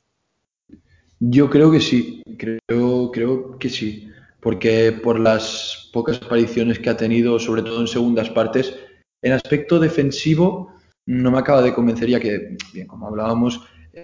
Yo 1.20 1.50
creo 1.50 1.70
que 1.70 1.82
sí, 1.82 2.24
creo, 2.38 3.12
creo 3.12 3.60
que 3.60 3.70
sí 3.70 4.10
porque 4.44 4.92
por 4.92 5.20
las 5.20 5.90
pocas 5.94 6.22
apariciones 6.22 6.78
que 6.80 6.90
ha 6.90 6.98
tenido, 6.98 7.40
sobre 7.40 7.62
todo 7.62 7.80
en 7.80 7.88
segundas 7.88 8.30
partes, 8.30 8.76
en 9.22 9.32
aspecto 9.32 9.80
defensivo 9.80 10.74
no 11.06 11.32
me 11.32 11.40
acaba 11.40 11.62
de 11.62 11.74
convencer 11.74 12.10
ya 12.10 12.20
que, 12.20 12.58
bien, 12.74 12.88
como 12.88 13.08
hablábamos, 13.08 13.62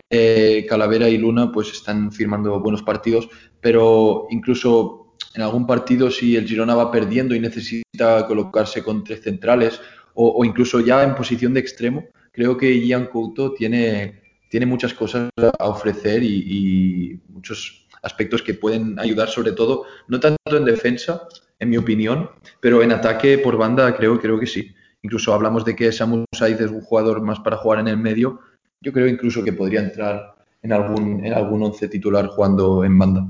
eh, 0.09 0.65
Calavera 0.67 1.09
y 1.09 1.17
Luna 1.17 1.51
pues 1.51 1.71
están 1.71 2.11
firmando 2.11 2.59
buenos 2.59 2.83
partidos, 2.83 3.29
pero 3.59 4.27
incluso 4.29 5.15
en 5.35 5.41
algún 5.41 5.67
partido 5.67 6.09
si 6.09 6.35
el 6.35 6.47
Girona 6.47 6.75
va 6.75 6.91
perdiendo 6.91 7.35
y 7.35 7.39
necesita 7.39 8.25
colocarse 8.27 8.83
con 8.83 9.03
tres 9.03 9.21
centrales 9.21 9.81
o, 10.13 10.43
incluso 10.43 10.79
ya 10.79 11.03
en 11.03 11.15
posición 11.15 11.53
de 11.53 11.61
extremo, 11.61 12.05
creo 12.31 12.57
que 12.57 12.85
Ian 12.85 13.07
Couto 13.07 13.53
tiene, 13.53 14.21
tiene 14.49 14.65
muchas 14.65 14.93
cosas 14.93 15.29
a 15.37 15.69
ofrecer 15.69 16.23
y, 16.23 16.43
y 16.47 17.19
muchos 17.29 17.87
aspectos 18.01 18.41
que 18.41 18.53
pueden 18.53 18.99
ayudar 18.99 19.29
sobre 19.29 19.51
todo, 19.51 19.85
no 20.07 20.19
tanto 20.19 20.57
en 20.57 20.65
defensa, 20.65 21.27
en 21.59 21.69
mi 21.69 21.77
opinión, 21.77 22.29
pero 22.59 22.81
en 22.81 22.91
ataque 22.91 23.37
por 23.37 23.57
banda 23.57 23.95
creo, 23.95 24.19
creo 24.19 24.39
que 24.39 24.47
sí. 24.47 24.73
Incluso 25.01 25.33
hablamos 25.33 25.65
de 25.65 25.75
que 25.75 25.91
Samu 25.91 26.25
Saiz 26.33 26.59
es 26.59 26.71
un 26.71 26.81
jugador 26.81 27.21
más 27.21 27.39
para 27.39 27.57
jugar 27.57 27.79
en 27.79 27.87
el 27.87 27.97
medio. 27.97 28.39
Yo 28.81 28.91
creo 28.91 29.07
incluso 29.07 29.43
que 29.43 29.53
podría 29.53 29.81
entrar 29.81 30.35
en 30.61 30.73
algún, 30.73 31.25
en 31.25 31.33
algún 31.33 31.63
once 31.63 31.87
titular 31.87 32.27
jugando 32.27 32.83
en 32.83 32.97
banda. 32.97 33.27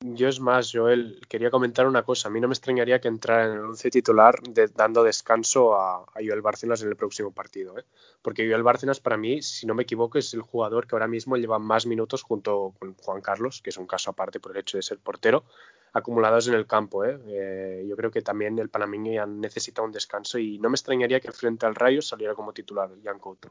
Yo 0.00 0.28
es 0.28 0.38
más, 0.38 0.70
Joel, 0.72 1.20
quería 1.28 1.50
comentar 1.50 1.86
una 1.86 2.04
cosa. 2.04 2.28
A 2.28 2.30
mí 2.30 2.40
no 2.40 2.46
me 2.46 2.54
extrañaría 2.54 3.00
que 3.00 3.08
entrara 3.08 3.46
en 3.46 3.52
el 3.54 3.64
once 3.64 3.90
titular 3.90 4.36
dando 4.74 5.02
descanso 5.02 5.74
a, 5.74 6.06
Joel 6.14 6.40
Bárcenas 6.40 6.82
en 6.82 6.88
el 6.88 6.94
próximo 6.96 7.32
partido. 7.32 7.76
¿eh? 7.76 7.84
Porque 8.22 8.48
Joel 8.48 8.62
Bárcenas, 8.62 9.00
para 9.00 9.16
mí, 9.16 9.42
si 9.42 9.66
no 9.66 9.74
me 9.74 9.82
equivoco, 9.82 10.18
es 10.18 10.32
el 10.34 10.42
jugador 10.42 10.86
que 10.86 10.94
ahora 10.94 11.08
mismo 11.08 11.36
lleva 11.36 11.58
más 11.58 11.84
minutos 11.84 12.22
junto 12.22 12.74
con 12.78 12.94
Juan 12.94 13.20
Carlos, 13.20 13.60
que 13.60 13.70
es 13.70 13.76
un 13.76 13.88
caso 13.88 14.10
aparte 14.10 14.38
por 14.38 14.52
el 14.52 14.58
hecho 14.58 14.78
de 14.78 14.82
ser 14.82 14.98
portero, 14.98 15.44
acumulados 15.92 16.46
en 16.46 16.54
el 16.54 16.66
campo. 16.66 17.04
¿eh? 17.04 17.18
Eh, 17.26 17.86
yo 17.88 17.96
creo 17.96 18.12
que 18.12 18.22
también 18.22 18.56
el 18.60 18.70
panameño 18.70 19.12
ya 19.12 19.26
necesita 19.26 19.82
un 19.82 19.90
descanso 19.90 20.38
y 20.38 20.60
no 20.60 20.70
me 20.70 20.76
extrañaría 20.76 21.18
que 21.18 21.32
frente 21.32 21.66
al 21.66 21.74
Rayo 21.74 22.02
saliera 22.02 22.36
como 22.36 22.52
titular 22.52 22.88
Jan 23.02 23.18
Couto. 23.18 23.50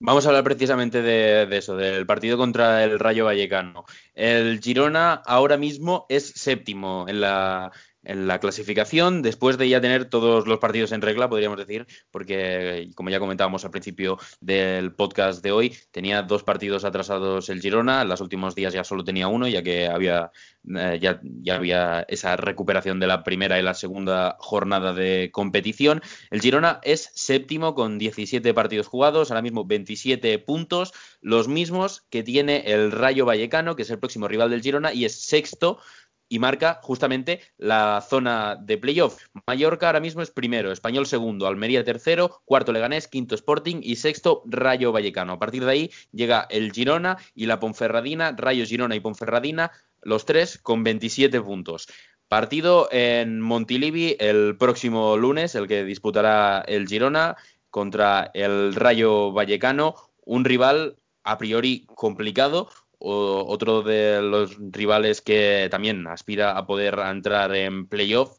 Vamos 0.00 0.26
a 0.26 0.28
hablar 0.28 0.44
precisamente 0.44 1.02
de, 1.02 1.56
eso, 1.56 1.76
del 1.76 2.04
partido 2.06 2.36
contra 2.36 2.84
el 2.84 2.98
Rayo 2.98 3.24
Vallecano. 3.24 3.84
El 4.12 4.60
Girona 4.60 5.14
ahora 5.14 5.56
mismo 5.56 6.04
es 6.08 6.28
séptimo 6.34 7.06
en 7.08 7.20
la, 7.20 7.72
en 8.04 8.26
la 8.26 8.40
clasificación, 8.40 9.22
después 9.22 9.58
de 9.58 9.68
ya 9.68 9.80
tener 9.80 10.06
todos 10.06 10.46
los 10.46 10.58
partidos 10.58 10.92
en 10.92 11.02
regla, 11.02 11.28
podríamos 11.28 11.58
decir, 11.58 11.86
porque 12.10 12.90
como 12.94 13.10
ya 13.10 13.18
comentábamos 13.18 13.64
al 13.64 13.70
principio 13.70 14.18
del 14.40 14.92
podcast 14.92 15.42
de 15.42 15.52
hoy, 15.52 15.76
tenía 15.90 16.22
dos 16.22 16.42
partidos 16.42 16.84
atrasados 16.84 17.48
el 17.48 17.60
Girona, 17.60 18.02
en 18.02 18.08
los 18.08 18.20
últimos 18.20 18.54
días 18.54 18.72
ya 18.72 18.84
solo 18.84 19.04
tenía 19.04 19.28
uno, 19.28 19.48
ya 19.48 19.62
que 19.62 19.86
había 19.86 20.30
eh, 20.76 20.98
ya, 21.00 21.20
ya, 21.22 21.56
había 21.56 22.06
esa 22.08 22.36
recuperación 22.36 22.98
de 22.98 23.06
la 23.06 23.22
primera 23.22 23.58
y 23.58 23.62
la 23.62 23.74
segunda 23.74 24.36
jornada 24.38 24.94
de 24.94 25.30
competición. 25.30 26.00
El 26.30 26.40
Girona 26.40 26.80
es 26.82 27.10
séptimo 27.14 27.74
con 27.74 27.98
17 27.98 28.54
partidos 28.54 28.86
jugados, 28.86 29.30
ahora 29.30 29.42
mismo 29.42 29.66
27 29.66 30.38
puntos, 30.38 30.92
los 31.20 31.48
mismos 31.48 32.06
que 32.08 32.22
tiene 32.22 32.62
el 32.66 32.92
Rayo 32.92 33.26
Vallecano, 33.26 33.76
que 33.76 33.82
es 33.82 33.90
el 33.90 33.98
próximo 33.98 34.26
rival 34.26 34.50
del 34.50 34.62
Girona, 34.62 34.94
y 34.94 35.04
es 35.04 35.20
sexto 35.20 35.78
y 36.28 36.38
marca 36.38 36.80
justamente 36.82 37.40
la 37.58 38.00
zona 38.00 38.56
de 38.56 38.78
playoff. 38.78 39.22
Mallorca 39.46 39.86
ahora 39.86 40.00
mismo 40.00 40.22
es 40.22 40.30
primero, 40.30 40.72
Español 40.72 41.06
segundo, 41.06 41.46
Almería 41.46 41.84
tercero, 41.84 42.42
cuarto 42.44 42.72
Leganés, 42.72 43.08
quinto 43.08 43.34
Sporting 43.34 43.80
y 43.82 43.96
sexto 43.96 44.42
Rayo 44.46 44.92
Vallecano. 44.92 45.34
A 45.34 45.38
partir 45.38 45.64
de 45.64 45.70
ahí 45.70 45.90
llega 46.12 46.46
el 46.50 46.72
Girona 46.72 47.18
y 47.34 47.46
la 47.46 47.60
Ponferradina, 47.60 48.34
Rayo 48.36 48.64
Girona 48.66 48.96
y 48.96 49.00
Ponferradina, 49.00 49.70
los 50.02 50.24
tres 50.24 50.58
con 50.58 50.84
27 50.84 51.40
puntos. 51.40 51.88
Partido 52.28 52.88
en 52.90 53.40
Montilivi 53.40 54.16
el 54.18 54.56
próximo 54.58 55.16
lunes, 55.16 55.54
el 55.54 55.68
que 55.68 55.84
disputará 55.84 56.64
el 56.66 56.88
Girona 56.88 57.36
contra 57.70 58.30
el 58.34 58.74
Rayo 58.74 59.32
Vallecano, 59.32 59.94
un 60.24 60.44
rival 60.44 60.96
a 61.22 61.38
priori 61.38 61.86
complicado, 61.94 62.68
otro 63.04 63.82
de 63.82 64.22
los 64.22 64.56
rivales 64.70 65.20
que 65.20 65.68
también 65.70 66.06
aspira 66.06 66.56
a 66.56 66.66
poder 66.66 66.98
entrar 66.98 67.54
en 67.54 67.86
playoff. 67.86 68.38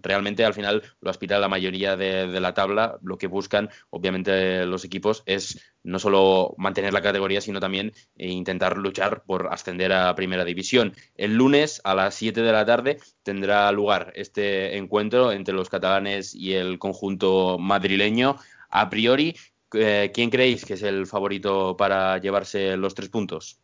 Realmente 0.00 0.44
al 0.44 0.54
final 0.54 0.82
lo 1.00 1.10
aspira 1.10 1.40
la 1.40 1.48
mayoría 1.48 1.96
de, 1.96 2.40
la 2.40 2.54
tabla. 2.54 2.98
Lo 3.02 3.18
que 3.18 3.26
buscan, 3.26 3.68
obviamente, 3.90 4.64
los 4.64 4.84
equipos 4.84 5.24
es 5.26 5.60
no 5.82 5.98
solo 5.98 6.54
mantener 6.56 6.92
la 6.92 7.02
categoría, 7.02 7.40
sino 7.40 7.58
también 7.58 7.92
intentar 8.16 8.78
luchar 8.78 9.24
por 9.24 9.48
ascender 9.52 9.92
a 9.92 10.14
primera 10.14 10.44
división. 10.44 10.94
El 11.16 11.34
lunes 11.34 11.80
a 11.82 11.94
las 11.94 12.14
7 12.14 12.42
de 12.42 12.52
la 12.52 12.64
tarde 12.64 13.00
tendrá 13.24 13.72
lugar 13.72 14.12
este 14.14 14.76
encuentro 14.76 15.32
entre 15.32 15.54
los 15.54 15.68
catalanes 15.68 16.32
y 16.34 16.52
el 16.54 16.78
conjunto 16.78 17.58
madrileño. 17.58 18.36
A 18.70 18.88
priori, 18.88 19.34
eh, 19.74 20.12
¿quién 20.14 20.30
creéis 20.30 20.64
que 20.64 20.74
es 20.74 20.82
el 20.82 21.06
favorito 21.06 21.76
para 21.76 22.18
llevarse 22.18 22.76
los 22.76 22.94
tres 22.94 23.08
puntos? 23.08 23.58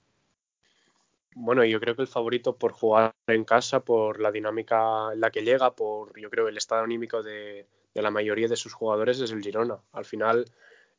Bueno, 1.41 1.65
yo 1.65 1.79
creo 1.79 1.95
que 1.95 2.03
el 2.03 2.09
favorito 2.09 2.57
por 2.57 2.73
jugar 2.73 3.15
en 3.29 3.45
casa, 3.45 3.79
por 3.79 4.21
la 4.21 4.33
dinámica 4.33 5.13
en 5.13 5.21
la 5.21 5.31
que 5.31 5.45
llega, 5.45 5.71
por 5.71 6.19
yo 6.19 6.31
creo 6.31 6.49
el 6.49 6.57
estado 6.57 6.83
anímico 6.83 7.23
de, 7.23 7.69
la 7.95 8.11
mayoría 8.11 8.49
de 8.49 8.57
sus 8.57 8.75
jugadores 8.75 9.21
es 9.21 9.31
el 9.31 9.41
Girona. 9.41 9.79
Al 9.93 10.05
final, 10.05 10.47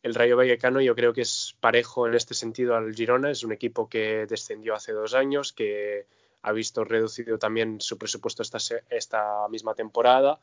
el 0.01 0.15
Rayo 0.15 0.37
Vallecano 0.37 0.79
yo 0.79 0.95
creo 0.95 1.11
que 1.11 1.23
es 1.23 1.57
parejo 1.59 2.07
en 2.07 2.13
este 2.13 2.33
sentido 2.33 2.77
al 2.77 2.95
Girona. 2.95 3.31
Es 3.31 3.43
un 3.43 3.51
equipo 3.51 3.89
que 3.89 4.27
descendió 4.27 4.75
hace 4.75 4.93
dos 4.93 5.13
años, 5.13 5.51
que 5.51 6.07
ha 6.41 6.53
visto 6.53 6.85
reducido 6.85 7.37
también 7.37 7.81
su 7.81 7.97
presupuesto 7.97 8.41
esta, 8.41 9.47
misma 9.49 9.75
temporada 9.75 10.39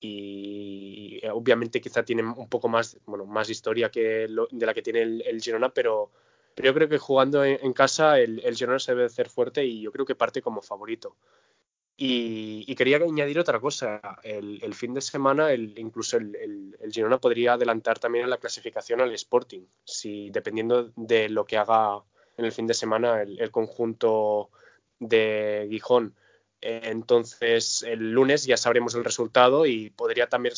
y 0.00 1.20
obviamente 1.30 1.82
quizá 1.82 2.02
tiene 2.02 2.22
un 2.22 2.48
poco 2.48 2.68
más, 2.68 2.96
bueno, 3.04 3.26
más 3.26 3.50
historia 3.50 3.90
que 3.90 4.26
de 4.50 4.66
la 4.66 4.72
que 4.72 4.82
tiene 4.82 5.02
el 5.02 5.40
Girona, 5.42 5.68
pero 5.68 6.10
pero 6.54 6.66
yo 6.66 6.74
creo 6.74 6.88
que 6.88 6.98
jugando 6.98 7.44
en, 7.44 7.72
casa 7.72 8.18
el, 8.18 8.40
el, 8.44 8.56
Girona 8.56 8.78
se 8.78 8.92
debe 8.92 9.06
hacer 9.06 9.28
fuerte 9.28 9.64
y 9.64 9.80
yo 9.80 9.92
creo 9.92 10.06
que 10.06 10.14
parte 10.14 10.42
como 10.42 10.62
favorito. 10.62 11.16
Y, 11.96 12.74
quería 12.74 12.96
añadir 12.96 13.38
otra 13.38 13.60
cosa. 13.60 14.00
El, 14.22 14.74
fin 14.74 14.94
de 14.94 15.00
semana, 15.00 15.52
el, 15.52 15.78
incluso 15.78 16.16
el, 16.16 16.76
Girona 16.90 17.18
podría 17.18 17.52
adelantar 17.54 17.98
también 17.98 18.24
en 18.24 18.30
la 18.30 18.38
clasificación 18.38 19.00
al 19.00 19.12
Sporting, 19.12 19.66
si 19.84 20.30
dependiendo 20.30 20.92
de 20.96 21.28
lo 21.28 21.44
que 21.44 21.56
haga 21.56 22.02
en 22.36 22.44
el 22.44 22.52
fin 22.52 22.66
de 22.66 22.74
semana 22.74 23.22
el, 23.22 23.50
conjunto 23.50 24.50
de 24.98 25.68
Gijón. 25.70 26.16
Entonces, 26.60 27.82
el 27.82 28.12
lunes 28.12 28.46
ya 28.46 28.56
sabremos 28.56 28.94
el 28.94 29.04
resultado 29.04 29.66
y 29.66 29.90
podría 29.90 30.28
también 30.28 30.54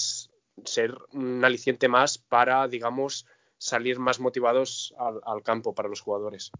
ser 0.64 0.96
un 1.12 1.44
aliciente 1.44 1.88
más 1.88 2.16
para, 2.16 2.66
digamos, 2.68 3.26
salir 3.58 3.98
más 3.98 4.20
motivados 4.20 4.94
al, 4.98 5.42
campo 5.42 5.74
para 5.74 5.88
los 5.88 6.00
jugadores. 6.00 6.50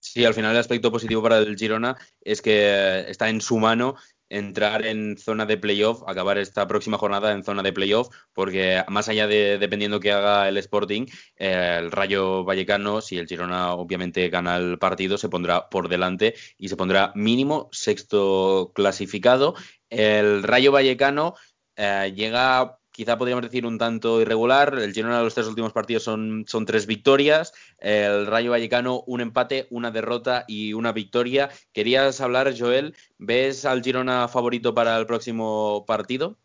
Sí, 0.00 0.24
al 0.24 0.34
final 0.34 0.52
el 0.52 0.58
aspecto 0.58 0.90
positivo 0.90 1.22
para 1.22 1.38
el 1.38 1.56
Girona 1.56 1.96
es 2.20 2.42
que 2.42 3.04
está 3.08 3.28
en 3.28 3.40
su 3.40 3.58
mano 3.58 3.94
entrar 4.28 4.86
en 4.86 5.18
zona 5.18 5.44
de 5.44 5.58
playoff, 5.58 6.02
acabar 6.06 6.38
esta 6.38 6.66
próxima 6.66 6.96
jornada 6.96 7.32
en 7.32 7.44
zona 7.44 7.62
de 7.62 7.72
playoff, 7.72 8.08
porque 8.32 8.82
más 8.88 9.08
allá 9.08 9.26
de 9.26 9.58
dependiendo 9.58 10.00
que 10.00 10.10
haga 10.10 10.48
el 10.48 10.56
Sporting, 10.56 11.06
eh, 11.36 11.76
el 11.78 11.92
Rayo 11.92 12.42
Vallecano, 12.42 13.02
si 13.02 13.18
el 13.18 13.28
Girona 13.28 13.74
obviamente 13.74 14.28
gana 14.30 14.56
el 14.56 14.78
partido, 14.78 15.18
se 15.18 15.28
pondrá 15.28 15.68
por 15.68 15.88
delante 15.88 16.34
y 16.56 16.68
se 16.68 16.76
pondrá 16.76 17.12
mínimo 17.14 17.68
sexto 17.72 18.72
clasificado. 18.74 19.54
El 19.90 20.42
Rayo 20.42 20.72
Vallecano 20.72 21.34
eh, 21.76 22.12
llega 22.16 22.78
quizá 22.92 23.18
podríamos 23.18 23.42
decir 23.42 23.66
un 23.66 23.78
tanto 23.78 24.20
irregular. 24.20 24.78
El 24.78 24.92
Girona 24.92 25.18
de 25.18 25.24
los 25.24 25.34
tres 25.34 25.48
últimos 25.48 25.72
partidos 25.72 26.04
son, 26.04 26.44
son 26.46 26.66
tres 26.66 26.86
victorias. 26.86 27.52
El 27.78 28.26
Rayo 28.26 28.52
Vallecano, 28.52 29.02
un 29.06 29.20
empate, 29.20 29.66
una 29.70 29.90
derrota 29.90 30.44
y 30.46 30.74
una 30.74 30.92
victoria. 30.92 31.50
¿Querías 31.72 32.20
hablar, 32.20 32.54
Joel? 32.56 32.94
¿Ves 33.18 33.64
al 33.64 33.82
Girona 33.82 34.28
favorito 34.28 34.74
para 34.74 34.96
el 34.98 35.06
próximo 35.06 35.84
partido? 35.86 36.38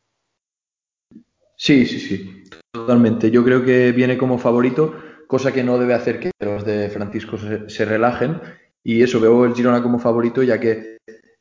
Sí, 1.57 1.85
sí, 1.85 1.99
sí, 1.99 2.43
totalmente. 2.71 3.31
Yo 3.31 3.43
creo 3.43 3.65
que 3.65 3.91
viene 3.91 4.17
como 4.17 4.37
favorito, 4.37 4.95
cosa 5.27 5.51
que 5.51 5.63
no 5.63 5.79
debe 5.79 5.95
hacer 5.95 6.19
que 6.19 6.31
los 6.39 6.63
de 6.63 6.89
Francisco 6.89 7.37
se, 7.67 7.85
relajen. 7.85 8.39
Y 8.83 9.01
eso, 9.01 9.19
veo 9.19 9.43
el 9.43 9.55
Girona 9.55 9.81
como 9.81 9.99
favorito, 9.99 10.43
ya 10.43 10.59
que 10.59 10.97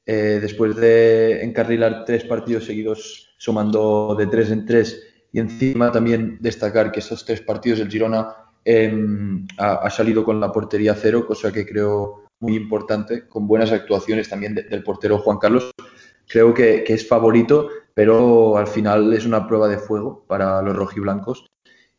eh, 0.06 0.38
después 0.40 0.74
de 0.74 1.44
encarrilar 1.44 2.04
tres 2.06 2.24
partidos 2.24 2.64
seguidos 2.64 3.25
sumando 3.36 4.14
de 4.16 4.26
tres 4.26 4.50
en 4.50 4.66
tres 4.66 5.02
y 5.32 5.40
encima 5.40 5.92
también 5.92 6.38
destacar 6.40 6.90
que 6.90 7.00
esos 7.00 7.24
tres 7.24 7.40
partidos 7.42 7.80
el 7.80 7.90
Girona 7.90 8.34
em, 8.64 9.46
ha, 9.58 9.90
salido 9.90 10.24
con 10.24 10.40
la 10.40 10.50
portería 10.50 10.94
cero, 10.94 11.26
cosa 11.26 11.52
que 11.52 11.66
creo 11.66 12.24
muy 12.40 12.56
importante, 12.56 13.26
con 13.28 13.46
buenas 13.46 13.72
actuaciones 13.72 14.28
también 14.28 14.54
del 14.54 14.82
portero 14.82 15.18
Juan 15.18 15.38
Carlos. 15.38 15.70
Creo 16.26 16.52
que, 16.54 16.82
que, 16.84 16.94
es 16.94 17.06
favorito, 17.06 17.68
pero 17.94 18.56
al 18.56 18.66
final 18.66 19.12
es 19.12 19.26
una 19.26 19.46
prueba 19.46 19.68
de 19.68 19.78
fuego 19.78 20.24
para 20.26 20.60
los 20.62 20.74
rojiblancos. 20.74 21.46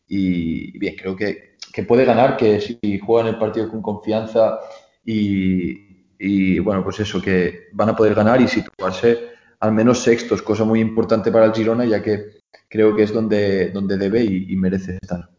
Y 0.07 0.77
bien, 0.77 0.95
creo 0.95 1.15
que, 1.15 1.57
que 1.71 1.83
puede 1.83 2.05
ganar, 2.05 2.37
que 2.37 2.59
si 2.59 2.99
juegan 2.99 3.27
el 3.27 3.37
partido 3.39 3.69
con 3.69 3.81
confianza 3.81 4.59
y, 5.05 6.07
y 6.19 6.59
bueno, 6.59 6.83
pues 6.83 6.99
eso, 6.99 7.21
que 7.21 7.67
van 7.73 7.89
a 7.89 7.95
poder 7.95 8.15
ganar 8.15 8.41
y 8.41 8.47
situarse 8.47 9.36
al 9.59 9.71
menos 9.71 9.99
sextos, 9.99 10.41
cosa 10.41 10.63
muy 10.63 10.79
importante 10.79 11.31
para 11.31 11.45
el 11.45 11.53
Girona, 11.53 11.85
ya 11.85 12.01
que 12.01 12.41
creo 12.69 12.95
que 12.95 13.03
es 13.03 13.13
donde, 13.13 13.69
donde 13.71 13.97
debe 13.97 14.23
y, 14.23 14.55
merece 14.55 14.97
estar. 15.01 15.29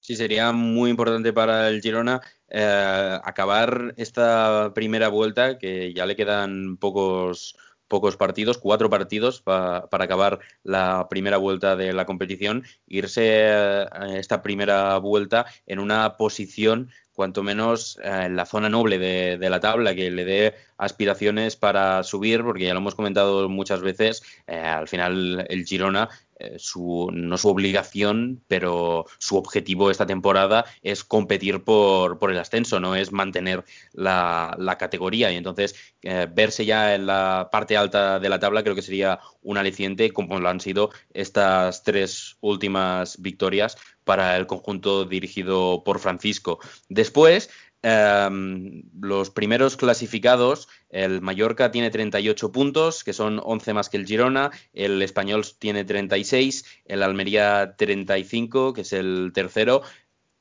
Sí, 0.00 0.14
sería 0.14 0.52
muy 0.52 0.90
importante 0.90 1.32
para 1.32 1.68
el 1.68 1.80
Girona 1.80 2.20
eh, 2.48 3.18
acabar 3.24 3.92
esta 3.96 4.72
primera 4.74 5.08
vuelta, 5.08 5.58
que 5.58 5.92
ya 5.92 6.06
le 6.06 6.16
quedan 6.16 6.76
pocos, 6.76 7.56
pocos 7.88 8.16
partidos, 8.16 8.58
cuatro 8.58 8.90
partidos 8.90 9.40
para 9.42 9.86
acabar 9.90 10.40
la 10.62 11.08
primera 11.08 11.36
vuelta 11.36 11.76
de 11.76 11.92
la 11.92 12.06
competición, 12.06 12.64
irse 12.86 13.44
a 13.44 14.16
esta 14.16 14.42
primera 14.42 14.98
vuelta 14.98 15.46
en 15.66 15.78
una 15.78 16.16
posición 16.16 16.90
cuanto 17.16 17.42
menos 17.42 17.98
eh, 18.04 18.26
en 18.26 18.36
la 18.36 18.46
zona 18.46 18.68
noble 18.68 18.98
de, 18.98 19.50
la 19.50 19.58
tabla, 19.58 19.94
que 19.94 20.10
le 20.10 20.24
dé 20.24 20.54
aspiraciones 20.76 21.56
para 21.56 22.02
subir, 22.02 22.42
porque 22.44 22.64
ya 22.64 22.74
lo 22.74 22.80
hemos 22.80 22.94
comentado 22.94 23.48
muchas 23.48 23.80
veces, 23.80 24.22
eh, 24.46 24.58
al 24.58 24.86
final 24.86 25.46
el 25.48 25.64
Girona 25.64 26.10
eh, 26.38 26.56
su, 26.58 27.10
no 27.12 27.38
su 27.38 27.48
obligación, 27.48 28.42
pero 28.48 29.06
su 29.18 29.36
objetivo 29.36 29.90
esta 29.90 30.06
temporada 30.06 30.64
es 30.82 31.04
competir 31.04 31.64
por, 31.64 32.18
por 32.18 32.30
el 32.30 32.38
ascenso, 32.38 32.78
no 32.80 32.94
es 32.94 33.12
mantener 33.12 33.64
la, 33.92 34.54
la 34.58 34.78
categoría. 34.78 35.32
Y 35.32 35.36
entonces, 35.36 35.74
eh, 36.02 36.26
verse 36.30 36.64
ya 36.64 36.94
en 36.94 37.06
la 37.06 37.48
parte 37.50 37.76
alta 37.76 38.20
de 38.20 38.28
la 38.28 38.38
tabla 38.38 38.62
creo 38.62 38.74
que 38.74 38.82
sería 38.82 39.20
un 39.42 39.58
aliciente, 39.58 40.12
como 40.12 40.38
lo 40.38 40.48
han 40.48 40.60
sido 40.60 40.90
estas 41.14 41.82
tres 41.82 42.36
últimas 42.40 43.20
victorias 43.20 43.76
para 44.04 44.36
el 44.36 44.46
conjunto 44.46 45.04
dirigido 45.04 45.82
por 45.84 45.98
Francisco. 45.98 46.60
Después, 46.88 47.50
Em, 47.88 48.82
los 49.00 49.30
primeros 49.30 49.76
clasificados, 49.76 50.66
el 50.90 51.20
Mallorca 51.20 51.70
tiene 51.70 51.88
38 51.88 52.50
puntos, 52.50 53.04
que 53.04 53.12
son 53.12 53.40
11 53.40 53.74
más 53.74 53.88
que 53.88 53.96
el 53.96 54.06
Girona, 54.06 54.50
el 54.72 55.02
Español 55.02 55.44
tiene 55.56 55.84
36, 55.84 56.64
el 56.84 57.04
Almería 57.04 57.76
35, 57.78 58.72
que 58.72 58.80
es 58.80 58.92
el 58.92 59.30
tercero, 59.32 59.82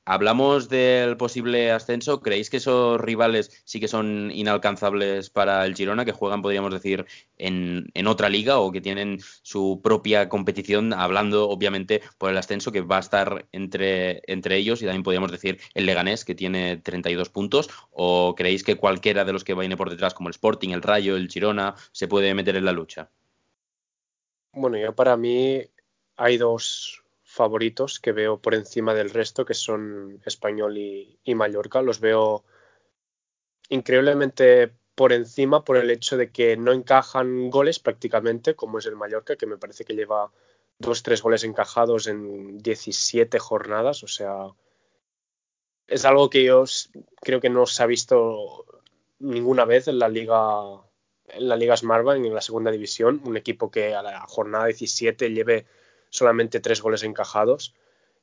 Hablamos 0.08 0.70
del 0.70 1.18
posible 1.18 1.72
ascenso. 1.72 2.22
¿Creéis 2.22 2.52
que 2.52 2.58
esos 2.58 3.02
rivales 3.02 3.63
sí 3.65 3.80
que 3.80 3.88
son 3.88 4.30
inalcanzables 4.32 5.32
para 5.32 5.65
el 5.65 5.74
Girona, 5.76 6.06
que 6.06 6.12
juegan, 6.12 6.44
podríamos 6.44 6.72
decir, 6.72 7.08
en, 7.39 7.89
otra 8.06 8.30
liga 8.30 8.60
o 8.60 8.72
que 8.72 8.82
tienen 8.82 9.20
su 9.41 9.82
propia 9.84 10.30
competición, 10.30 10.94
hablando 10.94 11.50
obviamente 11.50 12.04
por 12.20 12.30
el 12.30 12.38
ascenso 12.38 12.72
que 12.72 12.82
va 12.82 12.98
a 12.98 13.00
estar 13.00 13.48
entre, 13.52 14.22
entre 14.32 14.58
ellos 14.58 14.80
y 14.84 14.86
también 14.86 15.02
podríamos 15.02 15.32
decir 15.32 15.60
el 15.74 15.88
Leganés, 15.88 16.24
que 16.24 16.36
tiene 16.36 16.78
32 16.78 17.30
puntos? 17.30 17.72
¿O 17.89 18.36
creéis 18.36 18.63
que 18.63 18.76
cualquiera 18.76 19.26
de 19.26 19.34
los 19.34 19.44
que 19.44 19.56
viene 19.56 19.76
por 19.76 19.89
detrás, 19.89 20.13
como 20.13 20.30
el 20.30 20.36
Sporting, 20.36 20.70
el 20.70 20.84
Rayo, 20.84 21.15
el 21.15 21.30
Girona, 21.30 21.74
se 21.91 22.08
puede 22.08 22.36
meter 22.36 22.56
en 22.58 22.65
la 22.65 22.74
lucha? 22.74 23.10
Bueno, 24.54 24.78
yo 24.78 24.94
para 24.94 25.18
mí 25.18 25.63
hay 26.15 26.38
dos 26.38 27.05
favoritos 27.36 28.00
que 28.00 28.13
veo 28.13 28.39
por 28.39 28.56
encima 28.56 28.93
del 28.93 29.10
resto, 29.10 29.45
que 29.45 29.54
son 29.54 30.21
Español 30.26 30.78
y, 30.78 31.36
Mallorca. 31.36 31.82
Los 31.82 32.00
veo 32.00 32.45
increíblemente 33.69 34.71
por 34.95 35.12
encima 35.12 35.65
por 35.65 35.76
el 35.78 35.91
hecho 35.91 36.15
de 36.15 36.32
que 36.32 36.56
no 36.56 36.71
encajan 36.71 37.50
goles 37.50 37.80
prácticamente, 37.80 38.56
como 38.56 38.80
es 38.80 38.86
el 38.86 38.95
Mallorca, 38.95 39.36
que 39.36 39.48
me 39.48 39.58
parece 39.58 39.84
que 39.84 39.95
lleva 39.95 40.32
dos, 40.80 41.04
tres 41.04 41.21
goles 41.21 41.43
encajados 41.43 42.08
en 42.08 42.58
17 42.60 43.38
jornadas. 43.39 44.04
O 44.04 44.08
sea, 44.08 44.52
es 45.88 46.06
algo 46.06 46.30
que 46.30 46.45
yo 46.45 46.63
creo 47.21 47.41
que 47.41 47.50
no 47.50 47.65
se 47.65 47.84
ha 47.84 47.86
visto 47.86 48.65
ninguna 49.19 49.65
vez 49.65 49.89
en 49.89 50.00
la 50.00 50.08
liga 50.08 50.86
en 51.28 51.50
la 51.50 51.56
liga 51.56 51.76
Smartbank 51.76 52.24
en 52.24 52.36
la 52.36 52.41
segunda 52.41 52.71
división, 52.71 53.19
un 53.26 53.36
equipo 53.36 53.71
que 53.71 53.95
a 53.95 54.04
la 54.04 54.21
jornada 54.28 54.65
17 54.67 55.32
lleve 55.32 55.65
solamente 56.15 56.60
tres 56.60 56.82
goles 56.82 57.04
encajados. 57.04 57.73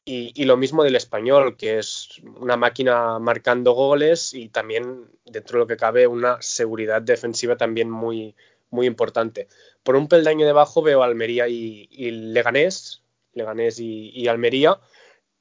Y, 0.05 0.46
lo 0.46 0.57
mismo 0.57 0.83
del 0.83 0.96
español, 0.96 1.57
que 1.57 1.78
es 1.78 2.20
una 2.40 2.57
máquina 2.57 3.20
marcando 3.20 3.72
goles 3.72 4.35
y 4.35 4.48
también, 4.48 5.07
dentro 5.24 5.59
de 5.59 5.62
lo 5.62 5.66
que 5.68 5.76
cabe, 5.76 6.09
una 6.09 6.42
seguridad 6.42 7.00
defensiva 7.02 7.57
también 7.57 7.88
muy, 7.88 8.35
muy 8.70 8.87
importante. 8.88 9.46
Por 9.85 9.94
un 9.94 10.09
peldaño 10.09 10.44
debajo 10.44 10.83
veo 10.83 11.05
Almería 11.05 11.46
y, 11.46 11.87
Leganés, 12.33 13.02
Leganés 13.33 13.78
y, 13.78 14.26
Almería, 14.26 14.81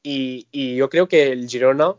y, 0.03 0.75
yo 0.75 0.89
creo 0.89 1.07
que 1.07 1.31
el 1.31 1.49
Girona 1.49 1.95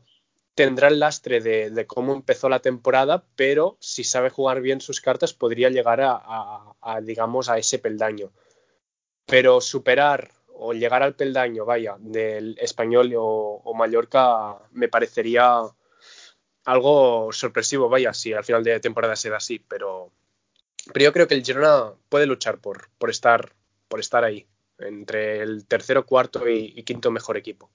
tendrá 0.55 0.87
el 0.87 1.01
lastre 1.01 1.41
de, 1.41 1.87
cómo 1.88 2.12
empezó 2.12 2.49
la 2.49 2.61
temporada, 2.61 3.25
pero 3.35 3.77
si 3.81 4.05
sabe 4.05 4.31
jugar 4.31 4.61
bien 4.61 4.81
sus 4.81 5.01
cartas 5.01 5.33
podría 5.33 5.69
llegar 5.69 6.01
a 6.01 7.01
digamos, 7.03 7.49
a 7.49 7.59
ese 7.59 7.81
peldaño. 7.81 8.31
Pero 9.27 9.61
superar 9.61 10.31
o 10.62 10.72
llegar 10.72 11.03
al 11.03 11.14
peldaño, 11.14 11.64
vaya, 11.64 11.96
del 11.98 12.57
español 12.59 13.12
o, 13.16 13.75
Mallorca 13.75 14.59
me 14.72 14.88
parecería 14.88 15.62
algo 16.64 17.33
sorpresivo, 17.33 17.88
vaya, 17.88 18.14
si 18.14 18.33
al 18.33 18.44
final 18.44 18.62
de 18.62 18.79
temporada 18.79 19.16
se 19.16 19.31
da 19.31 19.38
así, 19.38 19.59
pero, 19.59 20.12
pero 20.92 21.05
yo 21.05 21.12
creo 21.12 21.27
que 21.27 21.35
el 21.35 21.44
Girona 21.44 21.92
puede 22.09 22.27
luchar 22.27 22.59
por, 22.59 22.88
por, 22.98 23.11
estar, 23.11 23.53
por 23.88 23.98
estar 23.98 24.22
ahí, 24.22 24.46
entre 24.79 25.40
el 25.42 25.66
tercero, 25.66 26.07
cuarto 26.07 26.48
y, 26.48 26.83
quinto 26.85 27.11
mejor 27.11 27.37
equipo. 27.37 27.70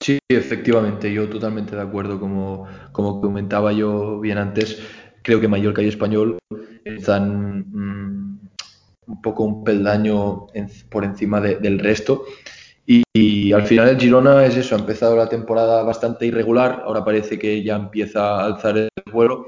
Sí, 0.00 0.18
efectivamente, 0.28 1.12
yo 1.12 1.28
totalmente 1.30 1.76
de 1.76 1.82
acuerdo, 1.82 2.18
como, 2.18 2.66
como 2.92 3.20
comentaba 3.20 3.72
yo 3.72 4.18
bien 4.18 4.38
antes, 4.38 4.82
creo 5.22 5.40
que 5.40 5.48
Mallorca 5.48 5.82
y 5.82 5.88
Español 5.88 6.38
están 6.84 7.64
mm, 7.70 8.03
un 9.06 9.20
poco 9.20 9.44
un 9.44 9.64
peldaño 9.64 10.46
por 10.90 11.04
encima 11.04 11.40
del 11.40 11.78
resto. 11.78 12.24
Y, 12.86 13.52
al 13.52 13.62
final 13.64 13.88
el 13.88 14.00
Girona 14.00 14.44
es 14.44 14.56
eso, 14.56 14.74
ha 14.74 14.78
empezado 14.78 15.16
la 15.16 15.28
temporada 15.28 15.82
bastante 15.82 16.26
irregular, 16.26 16.82
ahora 16.84 17.04
parece 17.04 17.38
que 17.38 17.62
ya 17.62 17.76
empieza 17.76 18.40
a 18.40 18.46
alzar 18.46 18.76
el 18.76 18.90
vuelo. 19.12 19.46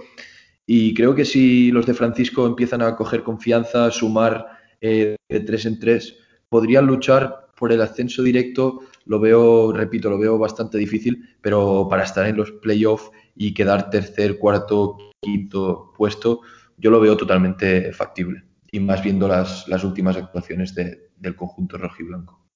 Y 0.65 0.95
creo 0.95 1.15
que 1.15 1.25
si 1.25 1.71
los 1.71 1.87
de 1.87 1.95
Francisco 1.95 2.47
empiezan 2.47 2.83
a 2.83 2.97
coger 2.97 3.23
confianza, 3.23 3.91
sumar 3.91 4.47
eh, 4.81 5.17
de 5.29 5.41
tres 5.41 5.67
en 5.67 5.79
tres, 5.79 6.17
podrían 6.49 6.87
luchar 6.87 7.49
por 7.57 7.73
el 7.73 7.83
ascenso 7.83 8.23
directo. 8.23 8.81
Lo 9.05 9.21
veo, 9.21 9.73
repito, 9.73 10.11
lo 10.11 10.19
veo 10.19 10.39
bastante 10.39 10.79
difícil, 10.79 11.37
pero 11.41 11.87
para 11.89 12.05
estar 12.05 12.27
en 12.27 12.37
los 12.37 12.53
playoffs 12.53 13.11
y 13.35 13.55
quedar 13.55 13.91
tercer, 13.91 14.39
cuarto, 14.39 14.97
quinto 15.21 15.93
puesto, 15.97 16.41
yo 16.79 16.91
lo 16.91 17.01
veo 17.01 17.17
totalmente 17.17 17.93
factible 17.93 18.45
y 18.77 18.81
más 18.81 19.03
viendo 19.03 19.27
las, 19.27 19.85
últimas 19.85 20.17
actuaciones 20.19 20.75
del 20.75 21.35
conjunto 21.35 21.79
rojiblanco. 21.79 22.47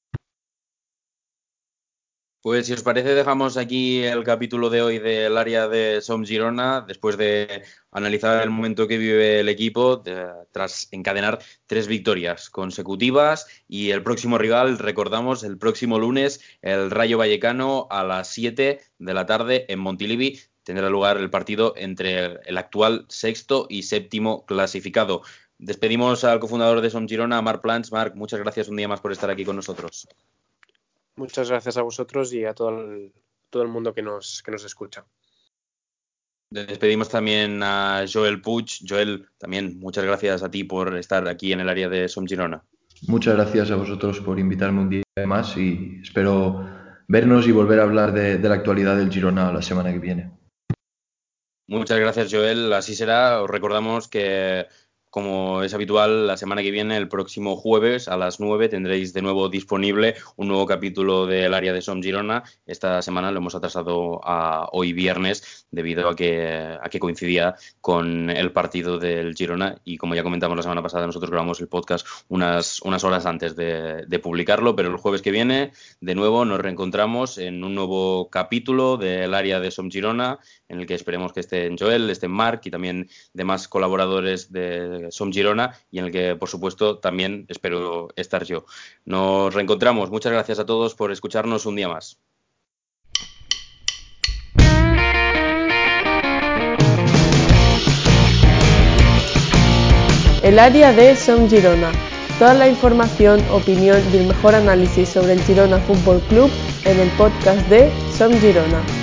Pues 2.42 2.66
si 2.66 2.72
os 2.72 2.82
parece 2.82 3.14
dejamos 3.14 3.56
aquí 3.56 4.02
el 4.02 4.22
capítulo 4.24 4.70
de 4.70 4.82
hoy 4.82 4.98
del 4.98 5.36
área 5.36 5.68
de 5.68 6.00
Som 6.00 6.24
Girona 6.24 6.82
después 6.86 7.18
de 7.18 7.62
analizar 7.90 8.42
el 8.42 8.50
momento 8.50 8.86
que 8.88 8.96
vive 8.96 9.40
el 9.40 9.48
equipo 9.48 10.02
tras 10.50 10.88
encadenar 10.90 11.38
tres 11.66 11.86
victorias 11.86 12.48
consecutivas 12.48 13.46
y 13.68 13.90
el 13.90 14.02
próximo 14.02 14.38
rival, 14.38 14.78
recordamos, 14.78 15.42
el 15.42 15.58
próximo 15.58 15.98
lunes 15.98 16.40
el 16.62 16.90
Rayo 16.90 17.18
Vallecano 17.18 17.88
a 17.90 18.04
las 18.04 18.28
7 18.28 18.80
de 18.98 19.14
la 19.14 19.26
tarde 19.26 19.66
en 19.68 19.78
Montilivi 19.80 20.38
tendrá 20.62 20.88
lugar 20.88 21.16
el 21.16 21.30
partido 21.30 21.74
entre 21.76 22.38
el 22.44 22.58
actual 22.58 23.04
sexto 23.08 23.66
y 23.68 23.82
séptimo 23.82 24.46
clasificado. 24.46 25.22
Despedimos 25.62 26.24
al 26.24 26.40
cofundador 26.40 26.80
de 26.80 26.88
Som 26.88 27.06
Girona, 27.06 27.42
Marc 27.42 27.60
Plans. 27.60 27.92
Marc, 27.92 28.14
muchas 28.14 28.40
gracias 28.40 28.68
un 28.68 28.76
día 28.76 28.88
más 28.88 29.02
por 29.02 29.12
estar 29.12 29.28
aquí 29.28 29.44
con 29.44 29.56
nosotros. 29.56 30.08
Muchas 31.16 31.50
gracias 31.50 31.76
a 31.76 31.82
vosotros 31.82 32.32
y 32.32 32.46
a 32.46 32.54
todo 32.54 32.70
el, 32.70 33.12
todo 33.50 33.62
el 33.62 33.68
mundo 33.68 33.92
que 33.92 34.00
nos, 34.00 34.42
que 34.42 34.50
nos 34.50 34.64
escucha. 34.64 35.04
Despedimos 36.50 37.10
también 37.10 37.62
a 37.62 38.06
Joel 38.10 38.40
Puig. 38.40 38.88
Joel, 38.88 39.28
también 39.36 39.78
muchas 39.78 40.02
gracias 40.02 40.42
a 40.42 40.50
ti 40.50 40.64
por 40.64 40.96
estar 40.96 41.28
aquí 41.28 41.52
en 41.52 41.60
el 41.60 41.68
área 41.68 41.90
de 41.90 42.08
Som 42.08 42.26
Girona. 42.26 42.64
Muchas 43.06 43.34
gracias 43.34 43.70
a 43.70 43.76
vosotros 43.76 44.18
por 44.20 44.38
invitarme 44.38 44.80
un 44.80 44.88
día 44.88 45.02
más 45.26 45.58
y 45.58 46.00
espero 46.02 46.66
vernos 47.06 47.46
y 47.46 47.52
volver 47.52 47.80
a 47.80 47.82
hablar 47.82 48.14
de, 48.14 48.38
de 48.38 48.48
la 48.48 48.54
actualidad 48.54 48.96
del 48.96 49.12
Girona 49.12 49.52
la 49.52 49.60
semana 49.60 49.92
que 49.92 49.98
viene. 49.98 50.30
Muchas 51.66 52.00
gracias, 52.00 52.32
Joel. 52.32 52.72
Así 52.72 52.94
será. 52.96 53.42
Os 53.42 53.50
recordamos 53.50 54.08
que 54.08 54.66
como 55.10 55.62
es 55.62 55.74
habitual, 55.74 56.26
la 56.26 56.36
semana 56.36 56.62
que 56.62 56.70
viene, 56.70 56.96
el 56.96 57.08
próximo 57.08 57.56
jueves 57.56 58.08
a 58.08 58.16
las 58.16 58.38
9, 58.38 58.68
tendréis 58.68 59.12
de 59.12 59.22
nuevo 59.22 59.48
disponible 59.48 60.14
un 60.36 60.48
nuevo 60.48 60.66
capítulo 60.66 61.26
del 61.26 61.52
área 61.52 61.72
de 61.72 61.82
Som 61.82 62.00
Girona. 62.02 62.44
Esta 62.64 63.02
semana 63.02 63.32
lo 63.32 63.38
hemos 63.38 63.54
atrasado 63.54 64.20
a 64.24 64.68
hoy 64.72 64.92
viernes 64.92 65.66
debido 65.70 66.08
a 66.08 66.14
que, 66.14 66.78
a 66.80 66.88
que 66.88 67.00
coincidía 67.00 67.56
con 67.80 68.30
el 68.30 68.52
partido 68.52 68.98
del 68.98 69.34
Girona 69.34 69.80
y 69.84 69.96
como 69.96 70.14
ya 70.14 70.22
comentamos 70.22 70.56
la 70.56 70.62
semana 70.62 70.82
pasada, 70.82 71.06
nosotros 71.06 71.30
grabamos 71.30 71.60
el 71.60 71.68
podcast 71.68 72.06
unas, 72.28 72.80
unas 72.82 73.02
horas 73.02 73.26
antes 73.26 73.56
de, 73.56 74.06
de 74.06 74.18
publicarlo, 74.20 74.76
pero 74.76 74.90
el 74.90 74.96
jueves 74.96 75.22
que 75.22 75.32
viene, 75.32 75.72
de 76.00 76.14
nuevo, 76.14 76.44
nos 76.44 76.60
reencontramos 76.60 77.38
en 77.38 77.64
un 77.64 77.74
nuevo 77.74 78.30
capítulo 78.30 78.96
del 78.96 79.34
área 79.34 79.58
de 79.58 79.70
Som 79.72 79.90
Girona 79.90 80.38
en 80.68 80.80
el 80.80 80.86
que 80.86 80.94
esperemos 80.94 81.32
que 81.32 81.40
estén 81.40 81.76
Joel, 81.76 82.08
estén 82.10 82.30
Mark 82.30 82.60
y 82.64 82.70
también 82.70 83.08
demás 83.32 83.66
colaboradores 83.66 84.52
de 84.52 84.99
Som 85.10 85.32
Girona 85.32 85.74
y 85.90 85.98
en 85.98 86.06
el 86.06 86.12
que, 86.12 86.36
por 86.36 86.48
supuesto, 86.48 86.98
también 86.98 87.46
espero 87.48 88.08
estar 88.16 88.44
yo. 88.44 88.64
Nos 89.04 89.54
reencontramos. 89.54 90.10
Muchas 90.10 90.32
gracias 90.32 90.58
a 90.58 90.66
todos 90.66 90.94
por 90.94 91.12
escucharnos 91.12 91.66
un 91.66 91.76
día 91.76 91.88
más. 91.88 92.18
El 100.42 100.58
área 100.58 100.92
de 100.92 101.16
Som 101.16 101.48
Girona. 101.48 101.92
Toda 102.38 102.54
la 102.54 102.68
información, 102.68 103.44
opinión 103.52 104.02
y 104.12 104.16
el 104.16 104.26
mejor 104.26 104.54
análisis 104.54 105.10
sobre 105.10 105.34
el 105.34 105.42
Girona 105.42 105.78
Fútbol 105.80 106.20
Club 106.30 106.50
en 106.86 106.98
el 106.98 107.10
podcast 107.10 107.60
de 107.68 107.90
Som 108.16 108.32
Girona. 108.40 108.99